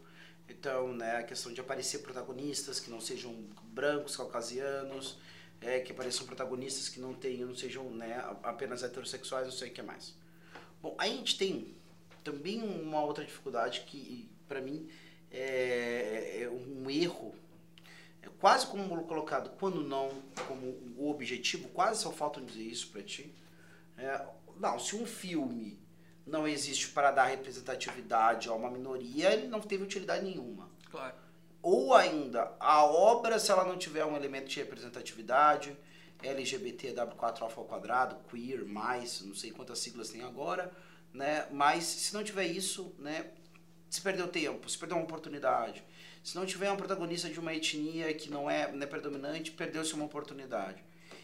então 0.48 0.92
né, 0.92 1.16
a 1.16 1.22
questão 1.22 1.52
de 1.52 1.60
aparecer 1.60 1.98
protagonistas 1.98 2.80
que 2.80 2.90
não 2.90 3.00
sejam 3.00 3.34
brancos, 3.64 4.16
caucasianos, 4.16 5.18
é, 5.60 5.80
que 5.80 5.92
apareçam 5.92 6.26
protagonistas 6.26 6.88
que 6.88 7.00
não 7.00 7.14
tenham, 7.14 7.48
não 7.48 7.54
sejam 7.54 7.90
né, 7.90 8.22
apenas 8.42 8.82
heterossexuais, 8.82 9.46
não 9.46 9.52
sei 9.52 9.70
o 9.70 9.72
que 9.72 9.82
mais. 9.82 10.14
Bom, 10.82 10.94
aí 10.98 11.12
a 11.12 11.16
gente 11.16 11.38
tem 11.38 11.74
também 12.22 12.62
uma 12.62 13.02
outra 13.02 13.24
dificuldade 13.24 13.82
que 13.86 14.28
para 14.46 14.60
mim, 14.60 14.88
é, 15.30 16.42
é, 16.42 16.48
um 16.48 16.88
erro, 16.88 17.34
é 18.22 18.28
quase 18.40 18.66
como 18.66 19.04
colocado, 19.04 19.50
quando 19.58 19.82
não 19.82 20.10
como 20.46 20.66
o 20.96 21.10
objetivo, 21.10 21.68
quase 21.68 22.02
só 22.02 22.12
falta 22.12 22.40
dizer 22.40 22.62
isso 22.62 22.88
para 22.88 23.02
ti. 23.02 23.34
É, 23.96 24.26
não, 24.56 24.78
se 24.78 24.96
um 24.96 25.06
filme 25.06 25.78
não 26.26 26.46
existe 26.46 26.88
para 26.88 27.12
dar 27.12 27.26
representatividade 27.26 28.48
a 28.48 28.52
uma 28.52 28.70
minoria, 28.70 29.32
ele 29.32 29.46
não 29.46 29.60
teve 29.60 29.84
utilidade 29.84 30.24
nenhuma. 30.24 30.68
Claro. 30.90 31.14
Ou 31.62 31.94
ainda, 31.94 32.52
a 32.58 32.84
obra, 32.84 33.38
se 33.38 33.50
ela 33.50 33.64
não 33.64 33.78
tiver 33.78 34.04
um 34.04 34.16
elemento 34.16 34.48
de 34.48 34.58
representatividade, 34.58 35.76
LGBT, 36.22 36.94
W4 36.94 37.42
alfa 37.42 37.60
ao 37.60 37.66
quadrado, 37.66 38.16
queer, 38.30 38.64
mais, 38.64 39.20
não 39.20 39.34
sei 39.34 39.50
quantas 39.50 39.78
siglas 39.78 40.10
tem 40.10 40.22
agora, 40.22 40.72
né? 41.12 41.46
Mas 41.50 41.84
se 41.84 42.14
não 42.14 42.24
tiver 42.24 42.46
isso, 42.46 42.94
né, 42.98 43.30
se 43.88 44.00
perdeu 44.00 44.28
tempo, 44.28 44.68
se 44.68 44.78
perdeu 44.78 44.96
uma 44.96 45.04
oportunidade. 45.04 45.82
Se 46.22 46.34
não 46.34 46.44
tiver 46.44 46.70
um 46.70 46.76
protagonista 46.76 47.28
de 47.28 47.38
uma 47.38 47.54
etnia 47.54 48.12
que 48.14 48.30
não 48.30 48.50
é, 48.50 48.70
não 48.72 48.82
é 48.82 48.86
predominante, 48.86 49.52
perdeu-se 49.52 49.94
uma 49.94 50.04
oportunidade. 50.04 50.82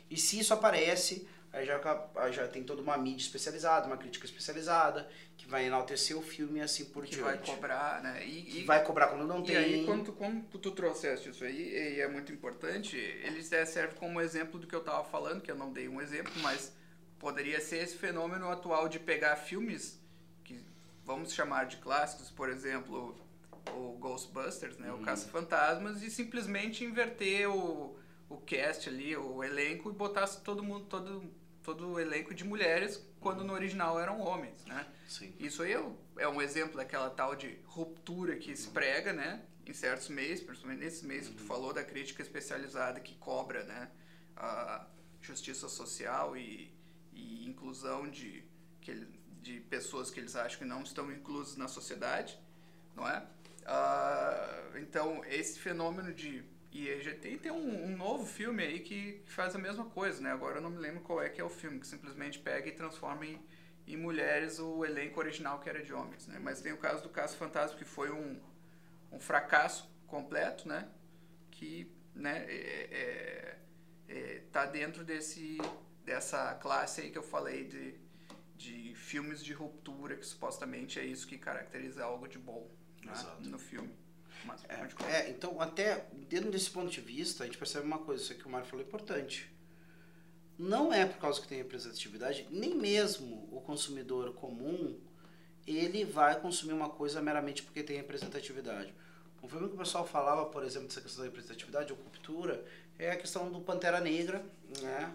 E 0.08 0.16
se 0.16 0.38
isso 0.38 0.54
aparece, 0.54 1.26
aí 1.52 1.66
já, 1.66 1.80
aí 2.16 2.32
já 2.32 2.48
tem 2.48 2.64
toda 2.64 2.80
uma 2.82 2.96
mídia 2.96 3.22
especializada, 3.24 3.86
uma 3.86 3.96
crítica 3.96 4.24
especializada, 4.24 5.08
que 5.36 5.46
vai 5.46 5.66
enaltecer 5.66 6.16
o 6.16 6.22
filme 6.22 6.58
e 6.60 6.62
assim 6.62 6.86
por 6.86 7.04
que 7.04 7.16
diante. 7.16 7.24
vai 7.24 7.38
cobrar, 7.56 8.02
né? 8.02 8.24
E, 8.26 8.60
e- 8.60 8.64
vai 8.64 8.82
cobrar 8.84 9.08
quando 9.08 9.26
não 9.26 9.42
E 9.42 9.46
tem. 9.46 9.56
aí, 9.56 9.84
quando 9.84 10.04
tu, 10.06 10.12
como 10.12 10.42
tu 10.44 10.70
trouxeste 10.70 11.28
isso 11.30 11.44
aí, 11.44 11.96
e 11.96 12.00
é 12.00 12.08
muito 12.08 12.32
importante, 12.32 12.96
ele 12.96 13.42
se- 13.42 13.66
serve 13.66 13.94
como 13.96 14.20
exemplo 14.20 14.58
do 14.58 14.66
que 14.66 14.74
eu 14.74 14.80
estava 14.80 15.04
falando, 15.04 15.40
que 15.42 15.50
eu 15.50 15.56
não 15.56 15.72
dei 15.72 15.88
um 15.88 16.00
exemplo, 16.00 16.32
mas 16.42 16.72
poderia 17.18 17.60
ser 17.60 17.82
esse 17.82 17.96
fenômeno 17.96 18.50
atual 18.50 18.88
de 18.88 18.98
pegar 18.98 19.36
filmes 19.36 20.00
que 20.44 20.60
vamos 21.04 21.32
chamar 21.32 21.66
de 21.66 21.76
clássicos, 21.76 22.30
por 22.30 22.48
exemplo, 22.48 23.14
o 23.74 23.96
Ghostbusters, 23.98 24.76
né, 24.78 24.92
o 24.92 24.98
Caça-Fantasmas, 24.98 26.02
e 26.02 26.10
simplesmente 26.10 26.84
inverter 26.84 27.48
o, 27.48 27.96
o 28.28 28.36
cast 28.38 28.88
ali, 28.88 29.16
o 29.16 29.42
elenco, 29.44 29.90
e 29.90 29.92
botar 29.92 30.26
todo 30.26 30.62
mundo, 30.64 30.86
todo, 30.86 31.24
todo 31.62 31.88
o 31.92 32.00
elenco 32.00 32.34
de 32.34 32.44
mulheres, 32.44 33.00
quando 33.20 33.44
no 33.44 33.52
original 33.52 33.98
eram 34.00 34.20
homens, 34.20 34.64
né? 34.64 34.86
Sim. 35.08 35.34
Isso 35.38 35.62
aí 35.62 35.72
é 35.72 35.80
um- 35.80 35.96
é 36.18 36.28
exemplo 36.42 36.76
daquela 36.76 37.08
tal 37.10 37.36
de 37.36 37.58
ruptura 37.64 38.36
que 38.36 38.56
se 38.56 38.68
prega, 38.70 39.12
né? 39.12 39.42
Em 39.64 39.72
certos 39.72 40.08
meios, 40.08 40.40
principalmente 40.40 40.80
nesses 40.80 41.02
meios 41.02 41.28
que 41.28 41.34
tu 41.36 41.44
falou 41.44 41.72
da 41.72 41.84
crítica 41.84 42.20
especializada 42.22 42.98
que 43.00 43.14
cobra, 43.14 43.62
né? 43.64 43.90
A 44.36 44.86
justiça 45.20 45.68
social 45.68 46.36
e, 46.36 46.74
e 47.12 47.46
inclusão 47.48 48.08
de, 48.10 48.44
de 49.40 49.60
pessoas 49.60 50.10
que 50.10 50.18
eles 50.18 50.34
acham 50.34 50.58
que 50.58 50.64
não 50.64 50.82
estão 50.82 51.12
inclusas 51.12 51.56
na 51.56 51.68
sociedade, 51.68 52.36
não 52.96 53.08
é? 53.08 53.24
Ah, 53.64 54.70
então, 54.80 55.24
esse 55.26 55.60
fenômeno 55.60 56.12
de... 56.12 56.42
E 56.72 56.88
aí 56.88 57.02
já 57.02 57.14
tem, 57.14 57.38
tem 57.38 57.52
um, 57.52 57.84
um 57.84 57.96
novo 57.96 58.24
filme 58.24 58.62
aí 58.62 58.80
que, 58.80 59.22
que 59.26 59.30
faz 59.30 59.54
a 59.54 59.58
mesma 59.58 59.84
coisa, 59.84 60.22
né? 60.22 60.32
Agora 60.32 60.56
eu 60.56 60.62
não 60.62 60.70
me 60.70 60.78
lembro 60.78 61.02
qual 61.02 61.22
é 61.22 61.28
que 61.28 61.38
é 61.38 61.44
o 61.44 61.50
filme, 61.50 61.78
que 61.78 61.86
simplesmente 61.86 62.38
pega 62.38 62.66
e 62.66 62.72
transforma 62.72 63.26
em, 63.26 63.38
em 63.86 63.96
mulheres 63.96 64.58
o 64.58 64.82
elenco 64.82 65.20
original 65.20 65.60
que 65.60 65.68
era 65.68 65.82
de 65.82 65.92
homens, 65.92 66.26
né? 66.26 66.38
Mas 66.38 66.62
tem 66.62 66.72
o 66.72 66.78
caso 66.78 67.02
do 67.02 67.10
Caso 67.10 67.36
Fantasma, 67.36 67.76
que 67.76 67.84
foi 67.84 68.10
um, 68.10 68.40
um 69.12 69.20
fracasso 69.20 69.86
completo, 70.06 70.66
né? 70.66 70.88
Que 71.50 71.94
né, 72.14 72.46
é, 72.48 72.88
é, 72.90 73.58
é, 74.08 74.42
tá 74.50 74.64
dentro 74.64 75.04
desse, 75.04 75.58
dessa 76.06 76.54
classe 76.54 77.02
aí 77.02 77.10
que 77.10 77.18
eu 77.18 77.22
falei 77.22 77.64
de, 77.64 77.94
de 78.56 78.94
filmes 78.94 79.44
de 79.44 79.52
ruptura, 79.52 80.16
que 80.16 80.24
supostamente 80.24 80.98
é 80.98 81.04
isso 81.04 81.26
que 81.26 81.36
caracteriza 81.36 82.02
algo 82.02 82.26
de 82.26 82.38
bom 82.38 82.70
né, 83.04 83.12
no 83.40 83.58
filme. 83.58 83.94
Mas, 84.44 84.64
é, 84.68 84.76
então, 85.42 85.60
até 85.60 86.06
dentro 86.28 86.52
desse 86.52 86.70
ponto 86.70 86.88
de 86.88 87.00
vista, 87.00 87.42
a 87.42 87.46
gente 87.46 87.58
percebe 87.58 87.84
uma 87.84 87.98
coisa, 87.98 88.22
isso 88.22 88.32
que 88.36 88.46
o 88.46 88.48
Mário 88.48 88.64
falou 88.64 88.84
é 88.84 88.86
importante. 88.86 89.52
Não 90.56 90.92
é 90.92 91.04
por 91.04 91.18
causa 91.18 91.40
que 91.40 91.48
tem 91.48 91.58
representatividade, 91.58 92.46
nem 92.48 92.76
mesmo 92.76 93.48
o 93.50 93.60
consumidor 93.60 94.34
comum, 94.34 94.96
ele 95.66 96.04
vai 96.04 96.38
consumir 96.40 96.74
uma 96.74 96.88
coisa 96.88 97.20
meramente 97.20 97.60
porque 97.64 97.82
tem 97.82 97.96
representatividade. 97.96 98.94
Um 99.42 99.48
filme 99.48 99.66
que 99.66 99.74
o 99.74 99.78
pessoal 99.78 100.06
falava, 100.06 100.46
por 100.46 100.62
exemplo, 100.62 100.86
dessa 100.86 101.00
questão 101.00 101.24
da 101.24 101.28
representatividade 101.28 101.92
ou 101.92 101.98
cultura, 101.98 102.64
é 102.96 103.10
a 103.10 103.16
questão 103.16 103.50
do 103.50 103.60
Pantera 103.60 103.98
Negra, 103.98 104.44
né? 104.80 105.12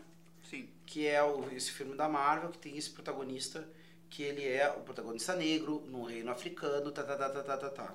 Sim, 0.50 0.68
que 0.86 1.08
é 1.08 1.24
o, 1.24 1.50
esse 1.52 1.72
filme 1.72 1.96
da 1.96 2.10
Marvel, 2.10 2.50
que 2.50 2.58
tem 2.58 2.76
esse 2.76 2.90
protagonista, 2.90 3.66
que 4.10 4.24
ele 4.24 4.46
é 4.46 4.70
o 4.72 4.82
protagonista 4.82 5.38
negro, 5.38 5.86
no 5.88 6.04
reino 6.04 6.30
africano, 6.30 6.92
tá, 6.92 7.02
tá, 7.02 7.16
tá, 7.16 7.30
tá, 7.30 7.44
tá, 7.44 7.58
tá, 7.58 7.70
tá. 7.70 7.94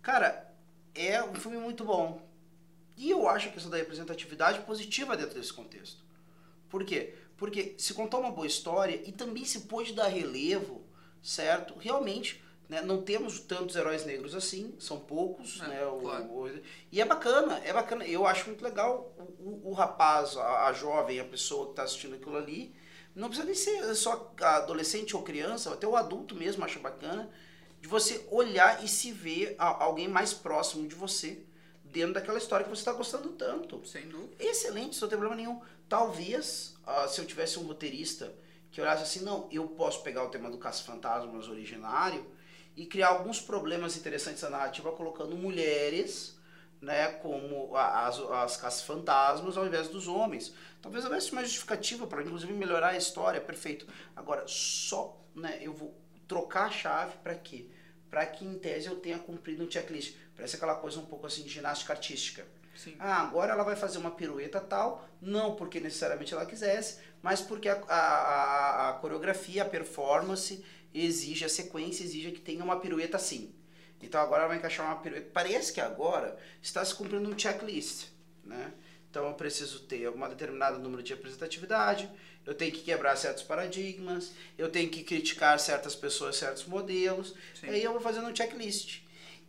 Cara, 0.00 0.48
é 1.00 1.22
um 1.22 1.34
filme 1.34 1.58
muito 1.58 1.84
bom. 1.84 2.20
E 2.96 3.10
eu 3.10 3.28
acho 3.28 3.48
a 3.48 3.52
questão 3.52 3.70
da 3.70 3.76
representatividade 3.76 4.60
positiva 4.60 5.16
dentro 5.16 5.34
desse 5.38 5.52
contexto. 5.52 6.02
Por 6.68 6.84
quê? 6.84 7.14
Porque 7.36 7.74
se 7.78 7.94
contar 7.94 8.18
uma 8.18 8.30
boa 8.32 8.46
história 8.46 9.00
e 9.06 9.12
também 9.12 9.44
se 9.44 9.60
pôde 9.62 9.92
dar 9.94 10.08
relevo, 10.08 10.82
certo? 11.22 11.74
Realmente, 11.78 12.42
né, 12.68 12.82
não 12.82 13.00
temos 13.02 13.38
tantos 13.40 13.76
heróis 13.76 14.04
negros 14.04 14.34
assim, 14.34 14.74
são 14.78 14.98
poucos, 14.98 15.60
É, 15.62 15.68
né? 15.68 15.86
o- 15.86 16.00
claro. 16.00 16.24
o- 16.24 16.60
e 16.92 17.00
é 17.00 17.04
bacana, 17.04 17.58
é 17.64 17.72
bacana. 17.72 18.04
Eu 18.06 18.26
acho 18.26 18.46
muito 18.46 18.62
legal 18.62 19.14
o, 19.16 19.22
o, 19.66 19.70
o 19.70 19.72
rapaz, 19.72 20.36
a, 20.36 20.66
a 20.66 20.72
jovem, 20.72 21.20
a 21.20 21.24
pessoa 21.24 21.66
que 21.66 21.72
está 21.72 21.84
assistindo 21.84 22.16
aquilo 22.16 22.36
ali. 22.36 22.74
Não 23.14 23.28
precisa 23.28 23.46
nem 23.46 23.54
ser 23.54 23.94
só 23.94 24.32
adolescente 24.40 25.16
ou 25.16 25.22
criança, 25.22 25.72
até 25.72 25.86
o 25.86 25.96
adulto 25.96 26.34
mesmo 26.34 26.64
acha 26.64 26.78
bacana. 26.78 27.30
De 27.80 27.88
você 27.88 28.26
olhar 28.30 28.84
e 28.84 28.88
se 28.88 29.12
ver 29.12 29.54
alguém 29.58 30.08
mais 30.08 30.34
próximo 30.34 30.86
de 30.86 30.94
você 30.94 31.44
dentro 31.84 32.14
daquela 32.14 32.38
história 32.38 32.64
que 32.64 32.70
você 32.70 32.80
está 32.80 32.92
gostando 32.92 33.30
tanto. 33.30 33.84
sem 33.86 34.08
dúvida. 34.08 34.34
Excelente, 34.38 35.00
não 35.00 35.08
tem 35.08 35.18
problema 35.18 35.36
nenhum. 35.36 35.60
Talvez, 35.88 36.76
ah, 36.84 37.08
se 37.08 37.20
eu 37.20 37.24
tivesse 37.24 37.58
um 37.58 37.62
roteirista 37.62 38.34
que 38.70 38.80
olhasse 38.80 39.02
assim, 39.02 39.24
não, 39.24 39.48
eu 39.50 39.66
posso 39.68 40.02
pegar 40.02 40.24
o 40.24 40.28
tema 40.28 40.50
do 40.50 40.58
Caça-Fantasmas 40.58 41.48
originário 41.48 42.26
e 42.76 42.86
criar 42.86 43.08
alguns 43.08 43.40
problemas 43.40 43.96
interessantes 43.96 44.42
na 44.42 44.50
narrativa 44.50 44.92
colocando 44.92 45.36
mulheres, 45.36 46.38
né, 46.80 47.08
como 47.14 47.74
as, 47.74 48.18
as 48.18 48.56
Caça-Fantasmas 48.56 49.56
ao 49.56 49.66
invés 49.66 49.88
dos 49.88 50.06
homens. 50.06 50.54
Talvez 50.80 51.04
houvesse 51.04 51.32
uma 51.32 51.42
justificativa 51.42 52.06
para 52.06 52.22
inclusive 52.22 52.52
melhorar 52.52 52.90
a 52.90 52.96
história, 52.96 53.40
perfeito. 53.40 53.86
Agora, 54.14 54.44
só, 54.46 55.20
né, 55.34 55.58
eu 55.60 55.72
vou 55.72 55.94
trocar 56.28 56.66
a 56.66 56.70
chave 56.70 57.16
para 57.22 57.34
quê? 57.34 57.66
Para 58.10 58.24
que 58.26 58.44
em 58.44 58.58
tese 58.58 58.86
eu 58.86 58.96
tenha 58.96 59.18
cumprido 59.18 59.64
um 59.64 59.70
checklist. 59.70 60.14
Parece 60.36 60.56
aquela 60.56 60.74
coisa 60.76 61.00
um 61.00 61.06
pouco 61.06 61.26
assim 61.26 61.42
de 61.42 61.48
ginástica 61.48 61.92
artística. 61.92 62.46
Sim. 62.76 62.94
Ah, 63.00 63.22
agora 63.22 63.52
ela 63.52 63.64
vai 63.64 63.74
fazer 63.74 63.98
uma 63.98 64.12
pirueta 64.12 64.60
tal, 64.60 65.08
não 65.20 65.56
porque 65.56 65.80
necessariamente 65.80 66.32
ela 66.32 66.46
quisesse, 66.46 67.00
mas 67.20 67.40
porque 67.40 67.68
a, 67.68 67.74
a, 67.88 67.96
a- 67.96 68.90
a 68.90 68.92
coreografia, 68.94 69.62
a 69.62 69.68
performance 69.68 70.64
exige, 70.94 71.44
a 71.44 71.48
sequência 71.48 72.04
exige 72.04 72.30
que 72.30 72.40
tenha 72.40 72.62
uma 72.62 72.78
pirueta 72.78 73.16
assim. 73.16 73.52
Então 74.00 74.20
agora 74.20 74.42
ela 74.42 74.48
vai 74.48 74.58
encaixar 74.58 74.86
uma 74.86 74.96
pirueta. 75.02 75.28
Parece 75.32 75.72
que 75.72 75.80
agora 75.80 76.38
está 76.62 76.84
se 76.84 76.94
cumprindo 76.94 77.28
um 77.28 77.36
checklist, 77.36 78.06
né? 78.44 78.72
Então 79.10 79.26
eu 79.26 79.34
preciso 79.34 79.80
ter 79.80 80.08
um 80.08 80.28
determinado 80.28 80.78
número 80.78 81.02
de 81.02 81.14
representatividade, 81.14 82.10
eu 82.44 82.54
tenho 82.54 82.72
que 82.72 82.82
quebrar 82.82 83.16
certos 83.16 83.42
paradigmas, 83.42 84.32
eu 84.56 84.70
tenho 84.70 84.88
que 84.90 85.02
criticar 85.02 85.58
certas 85.58 85.94
pessoas, 85.94 86.36
certos 86.36 86.64
modelos, 86.66 87.34
Sim. 87.54 87.68
aí 87.68 87.82
eu 87.82 87.92
vou 87.92 88.00
fazendo 88.00 88.28
um 88.28 88.34
checklist. 88.34 89.02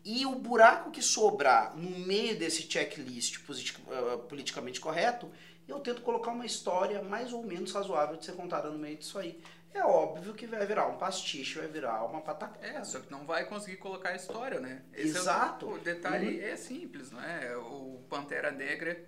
E 0.04 0.26
o 0.26 0.34
buraco 0.36 0.92
que 0.92 1.02
sobrar 1.02 1.76
no 1.76 1.90
meio 2.00 2.38
desse 2.38 2.64
checklist 2.70 3.38
eh, 3.38 4.18
politicamente 4.30 4.80
correto, 4.80 5.30
eu 5.68 5.80
tento 5.82 6.02
colocar 6.02 6.32
uma 6.32 6.46
história 6.46 7.02
mais 7.02 7.32
ou 7.34 7.44
menos 7.44 7.72
razoável 7.74 8.16
de 8.16 8.26
ser 8.26 8.32
contada 8.32 8.70
no 8.70 8.80
meio 8.80 8.98
disso 8.98 9.20
aí. 9.20 9.40
É 9.72 9.84
óbvio 9.84 10.34
que 10.34 10.48
vai 10.48 10.66
virar 10.66 10.88
um 10.88 10.98
pastiche, 10.98 11.60
vai 11.60 11.68
virar 11.68 12.04
uma 12.04 12.22
patacada. 12.22 12.66
É, 12.66 12.84
só 12.84 13.00
que 13.00 13.12
não 13.12 13.24
vai 13.26 13.46
conseguir 13.46 13.78
colocar 13.78 14.10
a 14.10 14.16
história, 14.16 14.60
né? 14.60 14.82
Exato. 14.94 15.68
É 15.68 15.70
o, 15.70 15.74
o 15.74 15.80
detalhe 15.80 16.40
Uhum. 16.40 16.44
é 16.44 16.56
simples, 16.56 17.12
não 17.12 17.24
é? 17.24 17.56
O 17.56 18.02
Pantera 18.10 18.50
Negra 18.52 19.00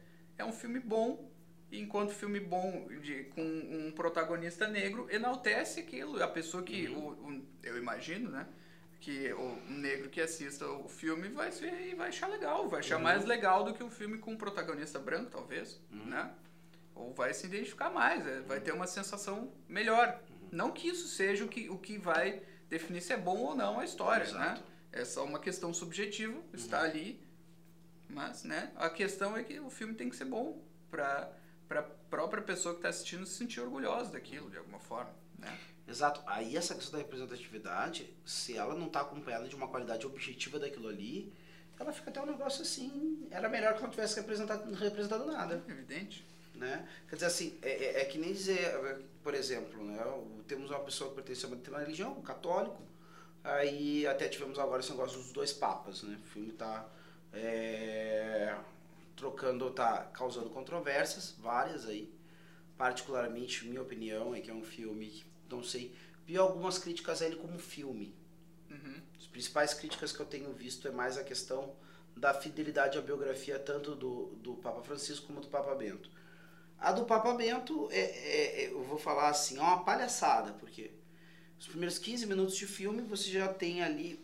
é 0.41 0.45
um 0.45 0.51
filme 0.51 0.79
bom, 0.79 1.29
enquanto 1.71 2.11
filme 2.13 2.39
bom 2.39 2.87
de, 3.01 3.23
com 3.35 3.41
um 3.41 3.91
protagonista 3.91 4.67
negro, 4.67 5.07
enaltece 5.09 5.79
aquilo. 5.79 6.21
A 6.21 6.27
pessoa 6.27 6.63
que, 6.63 6.87
Uhum. 6.87 6.97
o, 7.07 7.27
o- 7.37 7.45
eu 7.63 7.77
imagino, 7.77 8.29
né? 8.29 8.47
Que 8.99 9.31
o 9.33 9.55
negro 9.69 10.09
que 10.09 10.19
assista 10.21 10.67
o 10.67 10.87
filme 10.89 11.29
vai 11.29 11.49
ver 11.51 11.89
e 11.91 11.95
vai 11.95 12.09
achar 12.09 12.27
legal, 12.27 12.67
vai 12.67 12.79
achar 12.79 12.97
Uhum. 12.97 13.03
mais 13.03 13.23
legal 13.25 13.63
do 13.63 13.73
que 13.73 13.83
um 13.83 13.89
filme 13.89 14.17
com 14.17 14.31
um 14.33 14.37
protagonista 14.37 14.99
branco, 14.99 15.31
talvez, 15.31 15.79
Uhum. 15.91 16.05
né? 16.05 16.31
Ou 16.93 17.13
vai 17.13 17.33
se 17.33 17.45
identificar 17.47 17.89
mais, 17.89 18.25
é, 18.27 18.41
vai 18.41 18.59
ter 18.59 18.73
uma 18.73 18.85
sensação 18.87 19.51
melhor. 19.67 20.19
Uhum. 20.29 20.49
Não 20.51 20.71
que 20.71 20.87
isso 20.89 21.07
seja 21.07 21.45
o 21.45 21.47
que, 21.47 21.69
o 21.69 21.77
que 21.77 21.97
vai 21.97 22.41
definir 22.69 23.01
se 23.01 23.13
é 23.13 23.17
bom 23.17 23.37
ou 23.37 23.55
não 23.55 23.79
a 23.79 23.85
história, 23.85 24.23
Exato. 24.23 24.39
né? 24.61 24.63
É 24.91 25.05
só 25.05 25.23
uma 25.23 25.39
questão 25.39 25.73
subjetiva, 25.73 26.37
está 26.53 26.81
ali, 26.81 27.19
mas, 28.11 28.43
né? 28.43 28.71
A 28.75 28.89
questão 28.89 29.35
é 29.37 29.43
que 29.43 29.59
o 29.59 29.69
filme 29.69 29.93
tem 29.93 30.09
que 30.09 30.15
ser 30.15 30.25
bom 30.25 30.61
para 30.89 31.31
para 31.67 31.83
própria 31.83 32.43
pessoa 32.43 32.73
que 32.73 32.79
está 32.79 32.89
assistindo 32.89 33.25
se 33.25 33.37
sentir 33.37 33.61
orgulhosa 33.61 34.11
daquilo 34.11 34.49
de 34.49 34.57
alguma 34.57 34.77
forma, 34.79 35.13
né? 35.39 35.57
Exato. 35.87 36.21
Aí 36.27 36.57
essa 36.57 36.75
questão 36.75 36.93
da 36.93 36.97
representatividade, 37.05 38.13
se 38.25 38.57
ela 38.57 38.75
não 38.75 38.87
está 38.87 39.01
acompanhada 39.01 39.47
de 39.47 39.55
uma 39.55 39.69
qualidade 39.69 40.05
objetiva 40.05 40.59
daquilo 40.59 40.89
ali, 40.89 41.31
ela 41.79 41.93
fica 41.93 42.09
até 42.09 42.21
um 42.21 42.25
negócio 42.25 42.61
assim. 42.61 43.25
Era 43.31 43.47
melhor 43.47 43.73
que 43.75 43.81
não 43.81 43.89
tivesse 43.89 44.17
representado, 44.17 44.73
representado 44.73 45.25
nada. 45.25 45.63
Evidente. 45.67 46.25
né? 46.55 46.87
Quer 47.07 47.15
dizer 47.15 47.27
assim, 47.27 47.57
é, 47.61 47.69
é- 47.71 48.01
é 48.01 48.05
que 48.05 48.17
nem 48.17 48.33
dizer, 48.33 48.59
é, 48.59 48.99
por 49.23 49.33
exemplo, 49.33 49.81
né? 49.83 49.97
temos 50.47 50.69
uma 50.69 50.79
pessoa 50.81 51.09
que 51.09 51.15
pertence 51.15 51.45
a 51.45 51.47
uma 51.47 51.55
determinada 51.55 51.85
religião, 51.85 52.11
um 52.17 52.21
católico, 52.21 52.81
aí 53.43 54.05
até 54.05 54.27
tivemos 54.27 54.59
agora 54.59 54.81
esse 54.81 54.91
negócio 54.91 55.17
dos 55.17 55.31
dois 55.31 55.53
papas, 55.53 56.03
né? 56.03 56.19
O 56.21 56.27
filme 56.27 56.51
tá 56.51 56.85
é, 57.33 58.57
trocando, 59.15 59.69
tá 59.71 60.05
causando 60.13 60.49
controvérsias, 60.49 61.35
várias 61.39 61.85
aí, 61.85 62.13
particularmente, 62.77 63.65
minha 63.67 63.81
opinião 63.81 64.33
é 64.35 64.41
que 64.41 64.49
é 64.49 64.53
um 64.53 64.63
filme 64.63 65.07
que, 65.07 65.25
não 65.49 65.63
sei, 65.63 65.95
vi 66.25 66.37
algumas 66.37 66.77
críticas 66.77 67.21
a 67.21 67.25
ele 67.25 67.35
como 67.37 67.57
filme, 67.59 68.15
Uhum. 68.69 69.01
as 69.19 69.27
principais 69.27 69.73
críticas 69.73 70.13
que 70.13 70.19
eu 70.21 70.25
tenho 70.25 70.53
visto 70.53 70.87
é 70.87 70.91
mais 70.91 71.17
a 71.17 71.23
questão 71.23 71.75
da 72.15 72.33
fidelidade 72.33 72.97
à 72.97 73.01
biografia 73.01 73.59
tanto 73.59 73.95
do, 73.95 74.27
do 74.37 74.55
Papa 74.55 74.81
Francisco 74.81 75.27
como 75.27 75.41
do 75.41 75.47
Papa 75.47 75.75
Bento. 75.75 76.09
A 76.79 76.91
do 76.91 77.05
Papa 77.05 77.33
Bento, 77.33 77.89
é, 77.91 77.99
é, 77.99 78.63
é, 78.63 78.71
eu 78.71 78.83
vou 78.83 78.97
falar 78.97 79.29
assim, 79.29 79.57
é 79.57 79.61
uma 79.61 79.83
palhaçada, 79.83 80.53
porque 80.53 80.91
os 81.59 81.67
primeiros 81.67 81.99
15 81.99 82.25
minutos 82.25 82.55
de 82.55 82.65
filme 82.65 83.01
você 83.01 83.29
já 83.29 83.53
tem 83.53 83.83
ali 83.83 84.19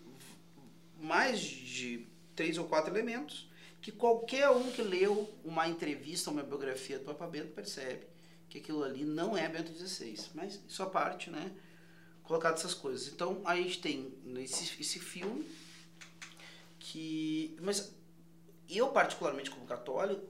mais 0.99 1.39
de 1.41 2.07
três 2.37 2.57
ou 2.57 2.65
quatro 2.65 2.93
elementos 2.93 3.49
que 3.81 3.91
qualquer 3.91 4.49
um 4.49 4.71
que 4.71 4.81
leu 4.81 5.29
uma 5.43 5.67
entrevista, 5.67 6.29
uma 6.29 6.43
biografia 6.43 6.99
do 6.99 7.05
Papa 7.05 7.27
Bento 7.27 7.53
percebe 7.53 8.05
que 8.49 8.59
aquilo 8.59 8.83
ali 8.83 9.03
não 9.03 9.37
é 9.37 9.47
Bento 9.49 9.71
XVI. 9.73 10.17
Mas 10.33 10.61
isso 10.67 10.81
a 10.81 10.89
parte, 10.89 11.29
né? 11.29 11.51
Colocar 12.23 12.49
essas 12.49 12.73
coisas. 12.73 13.07
Então 13.07 13.41
a 13.43 13.55
gente 13.55 13.79
tem 13.79 14.13
esse, 14.37 14.81
esse 14.81 14.99
filme 14.99 15.45
que. 16.79 17.57
Mas 17.61 17.93
eu, 18.69 18.89
particularmente 18.89 19.49
como 19.49 19.65
católico, 19.65 20.27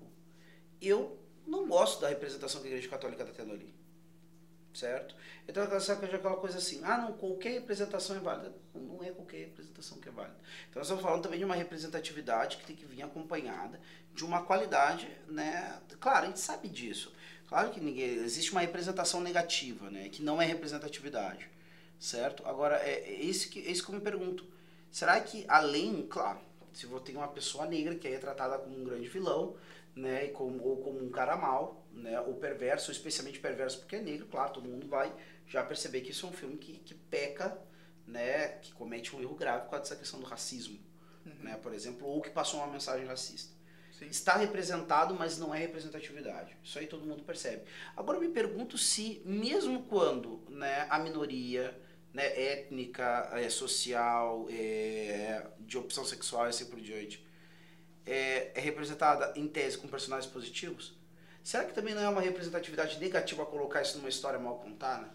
eu 0.82 1.17
não 1.46 1.67
gosto 1.67 2.02
da 2.02 2.10
representação 2.10 2.62
que 2.62 2.67
a 2.67 2.72
Igreja 2.72 2.89
Católica 2.89 3.24
está 3.24 3.34
tendo 3.34 3.54
ali. 3.54 3.74
Certo? 4.77 5.15
Então 5.47 5.63
aquela 5.63 6.35
coisa 6.35 6.59
assim, 6.59 6.81
ah 6.83 6.99
não, 6.99 7.13
qualquer 7.13 7.53
representação 7.53 8.15
é 8.15 8.19
válida. 8.19 8.53
Não 8.75 9.03
é 9.03 9.09
qualquer 9.09 9.39
representação 9.39 9.97
que 9.97 10.07
é 10.07 10.11
válida. 10.11 10.37
Então 10.69 10.79
nós 10.79 10.85
estamos 10.85 11.01
falando 11.01 11.23
também 11.23 11.39
de 11.39 11.45
uma 11.45 11.55
representatividade 11.55 12.57
que 12.57 12.65
tem 12.67 12.75
que 12.75 12.85
vir 12.85 13.01
acompanhada 13.01 13.79
de 14.13 14.23
uma 14.23 14.43
qualidade, 14.43 15.09
né? 15.27 15.81
Claro, 15.99 16.25
a 16.25 16.27
gente 16.27 16.39
sabe 16.39 16.69
disso. 16.69 17.11
Claro 17.49 17.71
que 17.71 17.79
ninguém, 17.79 18.17
existe 18.17 18.51
uma 18.51 18.61
representação 18.61 19.19
negativa, 19.19 19.89
né? 19.89 20.09
Que 20.09 20.21
não 20.21 20.39
é 20.39 20.45
representatividade. 20.45 21.49
Certo? 21.99 22.45
Agora, 22.45 22.75
é, 22.77 22.99
é 22.99 23.21
isso 23.23 23.49
que, 23.49 23.67
é 23.67 23.71
isso 23.71 23.83
que 23.83 23.89
eu 23.89 23.95
me 23.95 24.01
pergunto. 24.01 24.45
Será 24.91 25.19
que 25.19 25.43
além, 25.47 26.05
claro, 26.05 26.39
se 26.77 26.85
você 26.85 27.05
tem 27.05 27.15
uma 27.15 27.27
pessoa 27.27 27.65
negra 27.65 27.95
que 27.95 28.07
é 28.07 28.11
retratada 28.11 28.59
como 28.59 28.79
um 28.79 28.83
grande 28.83 29.07
vilão, 29.07 29.55
né, 29.95 30.27
como, 30.27 30.63
ou 30.63 30.77
como 30.77 31.03
um 31.03 31.09
cara 31.09 31.35
mal, 31.35 31.83
né, 31.91 32.21
ou 32.21 32.35
perverso, 32.35 32.91
especialmente 32.91 33.39
perverso 33.39 33.79
porque 33.79 33.95
é 33.95 33.99
negro, 33.99 34.27
claro, 34.27 34.53
todo 34.53 34.69
mundo 34.69 34.87
vai 34.87 35.11
já 35.47 35.63
perceber 35.63 36.01
que 36.01 36.11
isso 36.11 36.27
é 36.27 36.29
um 36.29 36.33
filme 36.33 36.55
que, 36.55 36.73
que 36.73 36.93
peca, 36.93 37.59
né, 38.05 38.59
que 38.59 38.71
comete 38.73 39.15
um 39.15 39.19
erro 39.19 39.33
grave 39.33 39.67
com 39.67 39.75
essa 39.75 39.95
questão 39.95 40.19
do 40.19 40.27
racismo, 40.27 40.79
uhum. 41.25 41.33
né, 41.39 41.57
por 41.57 41.73
exemplo, 41.73 42.07
ou 42.07 42.21
que 42.21 42.29
passou 42.29 42.59
uma 42.59 42.71
mensagem 42.71 43.07
racista. 43.07 43.57
Sim. 43.97 44.05
Está 44.05 44.37
representado, 44.37 45.15
mas 45.15 45.39
não 45.39 45.55
é 45.55 45.57
representatividade. 45.57 46.55
Isso 46.63 46.77
aí 46.77 46.85
todo 46.85 47.03
mundo 47.03 47.23
percebe. 47.23 47.63
Agora 47.95 48.19
eu 48.19 48.21
me 48.21 48.29
pergunto 48.29 48.77
se, 48.77 49.23
mesmo 49.25 49.81
quando 49.85 50.43
né, 50.47 50.85
a 50.91 50.99
minoria 50.99 51.75
né, 52.17 52.51
étnica, 52.51 53.30
é, 53.34 53.47
social, 53.47 54.47
é, 54.49 55.45
de 55.60 55.77
opção 55.77 56.03
sexual 56.03 56.47
e 56.47 56.49
assim 56.49 56.65
por 56.65 56.82
diante, 56.82 57.23
é, 58.08 58.51
é, 58.56 58.60
representada 58.60 59.34
em 59.36 59.47
tese 59.47 59.77
com 59.77 59.88
personagens 59.88 60.32
positivos, 60.32 60.97
será 61.43 61.63
que 61.63 61.75
também 61.75 61.93
não 61.93 62.01
é 62.01 62.10
uma 62.10 62.21
representatividade 62.21 62.99
negativa 62.99 63.45
colocar 63.45 63.84
isso 63.84 63.97
numa 63.97 64.10
história 64.10 64.39
mal 64.39 64.58
contada? 64.58 65.08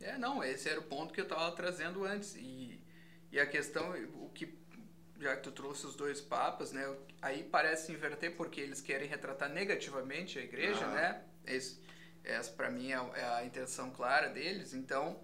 É, 0.00 0.16
não, 0.18 0.44
esse 0.44 0.68
era 0.68 0.78
o 0.78 0.84
ponto 0.84 1.12
que 1.12 1.20
eu 1.20 1.24
estava 1.24 1.50
trazendo 1.50 2.04
antes. 2.04 2.36
E, 2.36 2.80
e 3.32 3.40
a 3.40 3.46
questão, 3.46 3.90
o 4.22 4.30
que 4.32 4.56
já 5.18 5.34
que 5.34 5.42
tu 5.42 5.50
trouxe 5.50 5.84
os 5.84 5.96
dois 5.96 6.20
papas, 6.20 6.70
né? 6.70 6.94
Aí 7.20 7.42
parece 7.42 7.90
inverter 7.90 8.36
porque 8.36 8.60
eles 8.60 8.80
querem 8.80 9.08
retratar 9.08 9.48
negativamente 9.48 10.38
a 10.38 10.42
igreja, 10.42 10.84
ah. 10.84 10.94
né? 10.94 11.22
Esse, 11.44 11.80
essa 12.22 12.52
para 12.52 12.70
mim 12.70 12.92
é, 12.92 12.94
é, 13.14 13.24
a 13.34 13.44
intenção 13.44 13.90
clara 13.90 14.28
deles. 14.28 14.74
Então, 14.74 15.18